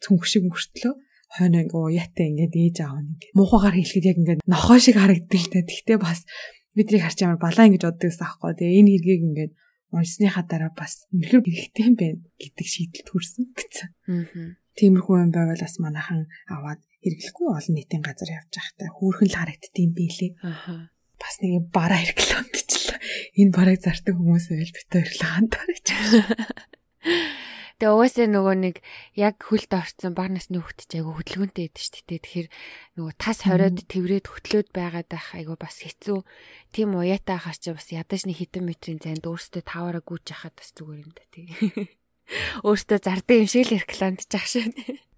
цүнх 0.06 0.24
шиг 0.30 0.46
мөртлөө 0.46 0.94
хойно 1.34 1.58
ингээ 1.66 1.82
уяатай 1.82 2.26
ингээд 2.30 2.54
ээж 2.54 2.78
аав 2.86 3.02
нь 3.02 3.10
ингээд 3.18 3.34
муухагаар 3.34 3.76
хэлэхэд 3.76 4.10
яг 4.12 4.18
ингээд 4.22 4.42
нохоо 4.46 4.78
шиг 4.78 5.02
харагддаг 5.02 5.40
л 5.42 5.52
та. 5.52 5.66
Тэгтээ 5.66 5.98
бас 5.98 6.30
бидний 6.78 7.02
харч 7.02 7.18
ямар 7.26 7.40
балаа 7.42 7.66
ингэж 7.68 7.84
боддог 7.84 8.08
гэсэн 8.12 8.26
аахгүй. 8.28 8.54
Тэгээ 8.54 8.80
энэ 8.80 8.92
хэргийг 8.94 9.24
ингээд 9.28 9.52
унсныхаа 9.94 10.46
дараа 10.48 10.72
бас 10.74 11.06
үнэхээр 11.14 11.46
хэрэгтэй 11.46 11.86
юм 11.86 11.96
байна 12.00 12.22
гэдэг 12.42 12.68
шийдэлд 12.68 13.10
хүрсэн 13.10 13.44
гэсэн. 13.54 13.90
Аа. 14.10 14.58
Тиймэрхүү 14.76 15.16
юм 15.24 15.32
байвал 15.32 15.62
бас 15.62 15.76
манайхан 15.78 16.26
аваад 16.50 16.82
хэрэглэхгүй 17.04 17.48
олон 17.54 17.74
нийтийн 17.76 18.04
газар 18.04 18.30
явж 18.34 18.52
байхдаа 18.54 18.90
хөөрхөн 18.92 19.30
л 19.30 19.40
харагддсан 19.40 19.90
билээ. 19.94 20.32
Аа. 20.42 20.90
Бас 21.16 21.36
нэг 21.40 21.70
бараа 21.70 22.02
хэрэглэн 22.02 22.48
бичлээ. 22.50 23.00
Энэ 23.40 23.56
барааг 23.56 23.80
зардаг 23.80 24.16
хүмүүс 24.18 24.46
байл 24.52 24.74
бит 24.74 24.90
баярлаа 24.90 25.32
хантаарч. 25.38 25.88
Тэгээ 27.76 27.92
угаасаа 27.92 28.28
нөгөө 28.32 28.56
нэг 28.56 28.76
яг 29.20 29.36
хөлд 29.44 29.72
орцсон 29.76 30.16
баг 30.16 30.32
насны 30.32 30.64
хүүхэд 30.64 30.88
ч 30.88 30.92
айгу 30.96 31.12
хөдөлгөөнтэй 31.20 31.68
байдаг 31.68 31.84
шүү 31.84 32.08
дээ. 32.08 32.24
Тэгэхээр 32.24 32.50
нөгөө 32.96 33.14
тас 33.20 33.40
хориод 33.44 33.78
тэврээд 33.84 34.26
хөтлөөд 34.32 34.70
байгаад 34.72 35.08
байх 35.12 35.28
айгу 35.36 35.60
бас 35.60 35.84
хэцүү. 35.84 36.24
Тим 36.72 36.96
уяатай 36.96 37.36
хаар 37.36 37.60
чи 37.60 37.76
бас 37.76 37.92
ядаж 37.92 38.24
нэг 38.24 38.40
хитэн 38.40 38.64
метрийн 38.64 39.04
зайд 39.04 39.28
өөртөө 39.28 39.64
таваараа 39.68 40.04
гүйж 40.08 40.24
яхад 40.32 40.56
бас 40.56 40.72
зүгээр 40.72 41.04
юм 41.04 41.12
да 41.12 41.24
тий. 41.36 41.52
Өөртөө 42.66 43.00
зардсан 43.04 43.44
юм 43.44 43.50
шиг 43.52 43.68
л 43.68 43.76
рекламдж 43.76 44.32
ах 44.32 44.48
шүү. 44.48 44.72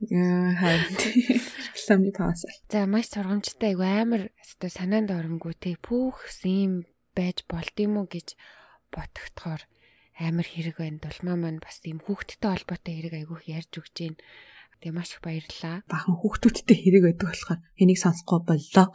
Яа 0.09 0.57
хайр. 0.57 0.81
Рекламны 1.77 2.09
паас. 2.09 2.41
За 2.73 2.89
маш 2.89 3.13
сургамжтай 3.13 3.77
айгу 3.77 3.85
амар 3.85 4.33
өстой 4.41 4.73
санаанд 4.73 5.13
оромгүй 5.13 5.53
тий. 5.61 5.75
Пүүх 5.77 6.25
юм 6.41 6.89
байж 7.13 7.45
болд 7.45 7.77
юм 7.77 8.01
уу 8.01 8.09
гэж 8.09 8.33
ботгохоор 8.89 9.61
амар 10.17 10.47
хэрэг 10.49 10.77
байна. 10.81 10.99
Дулмаа 11.01 11.37
маань 11.37 11.61
бас 11.61 11.81
ийм 11.85 12.01
хүүхдтэй 12.01 12.49
холбоотой 12.49 12.93
хэрэг 12.97 13.13
айгүйх 13.21 13.43
ярьж 13.45 13.71
өгч 13.77 13.93
гин. 13.93 14.15
Тэгээ 14.81 14.93
маш 14.97 15.13
их 15.13 15.21
баярлаа. 15.21 15.85
Бахан 15.85 16.17
хүүхдүүдтэй 16.17 16.77
хэрэг 16.77 17.03
байдаг 17.05 17.27
болохоор 17.29 17.59
энийг 17.77 17.99
сонсохгүй 18.01 18.39
боллоо. 18.45 18.87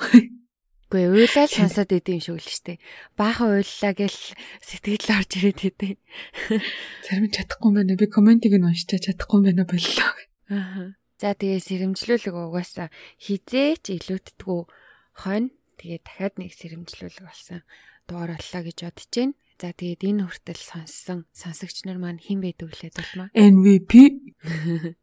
Үгүй 0.93 1.09
уйлал 1.09 1.49
сонсоод 1.49 1.89
идэв 1.89 2.21
юм 2.21 2.23
шиг 2.23 2.37
л 2.37 2.53
штэ. 2.53 2.83
Баахан 3.17 3.65
уйллаа 3.65 3.93
гэл 3.97 4.21
сэтгэл 4.61 5.09
орж 5.09 5.31
ирээд 5.41 5.61
идэв. 5.73 5.97
Зарим 7.07 7.33
чадахгүй 7.33 7.69
юм 7.71 7.77
байна. 7.81 7.97
Би 7.97 8.07
комментиг 8.11 8.53
нь 8.53 8.67
уншиж 8.67 9.01
чадахгүй 9.01 9.41
юм 9.41 9.47
байна 9.49 9.65
боллоо. 9.65 10.11
Аа. 10.53 10.93
За 11.23 11.39
тэгээ 11.39 11.63
сэрэмжлүүлэг 11.63 12.35
угаасаа 12.35 12.91
хизээч 13.23 13.95
илүүддгүү 13.95 14.61
хонь 15.23 15.55
тэгээ 15.79 16.01
дахиад 16.03 16.35
нэг 16.43 16.51
сэрэмжлүүлэг 16.51 17.25
болсон 17.25 17.63
дугаар 18.11 18.35
боллоо 18.37 18.63
гэж 18.67 18.79
бодож 18.83 19.09
байна. 19.15 19.35
За 19.63 19.71
тэгээд 19.71 20.03
энэ 20.03 20.27
хүртэл 20.27 20.59
сонссон 20.59 21.23
сонсогч 21.31 21.87
нар 21.87 22.03
маань 22.03 22.19
хэн 22.19 22.43
байдаг 22.43 22.67
вүлээ 22.67 22.91
дулмаа? 22.99 23.31
MVP. 23.31 23.93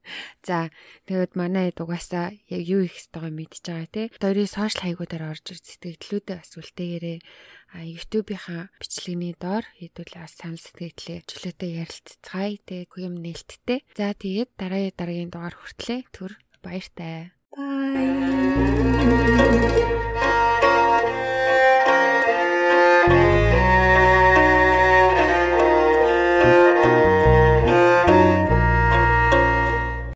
За 0.48 0.68
тэгээд 1.08 1.40
манай 1.40 1.72
дугаасаа 1.72 2.36
яг 2.52 2.64
юу 2.68 2.84
их 2.84 3.00
хэвтэйгоо 3.00 3.32
мэдж 3.32 3.64
байгаа 3.64 3.88
те. 3.88 4.12
Дөрийн 4.20 4.52
сошиал 4.52 4.84
хаягуудаар 4.84 5.32
орж 5.32 5.56
ир 5.56 5.64
сэтгэлдлүүдээ 5.64 6.38
бас 6.44 6.52
үлдээгээрээ 6.60 7.20
а 7.72 7.88
YouTube-ийнхаа 7.88 8.68
бичлэгний 8.84 9.32
доор 9.40 9.64
хэдүүл 9.80 10.14
бас 10.20 10.36
санал 10.36 10.60
сэтгэлдлээ 10.60 11.20
чөлөөтэй 11.24 11.72
ярилццгаая 11.80 12.60
те 12.68 12.84
юм 13.00 13.16
нээлттэй. 13.16 13.88
За 13.96 14.12
тэгээд 14.12 14.60
дараагийн 14.60 15.00
дараагийн 15.00 15.32
дугаар 15.32 15.56
хүртлээ 15.56 16.04
төр 16.12 16.36
баяртай. 16.60 17.32
Bye. 17.56 18.20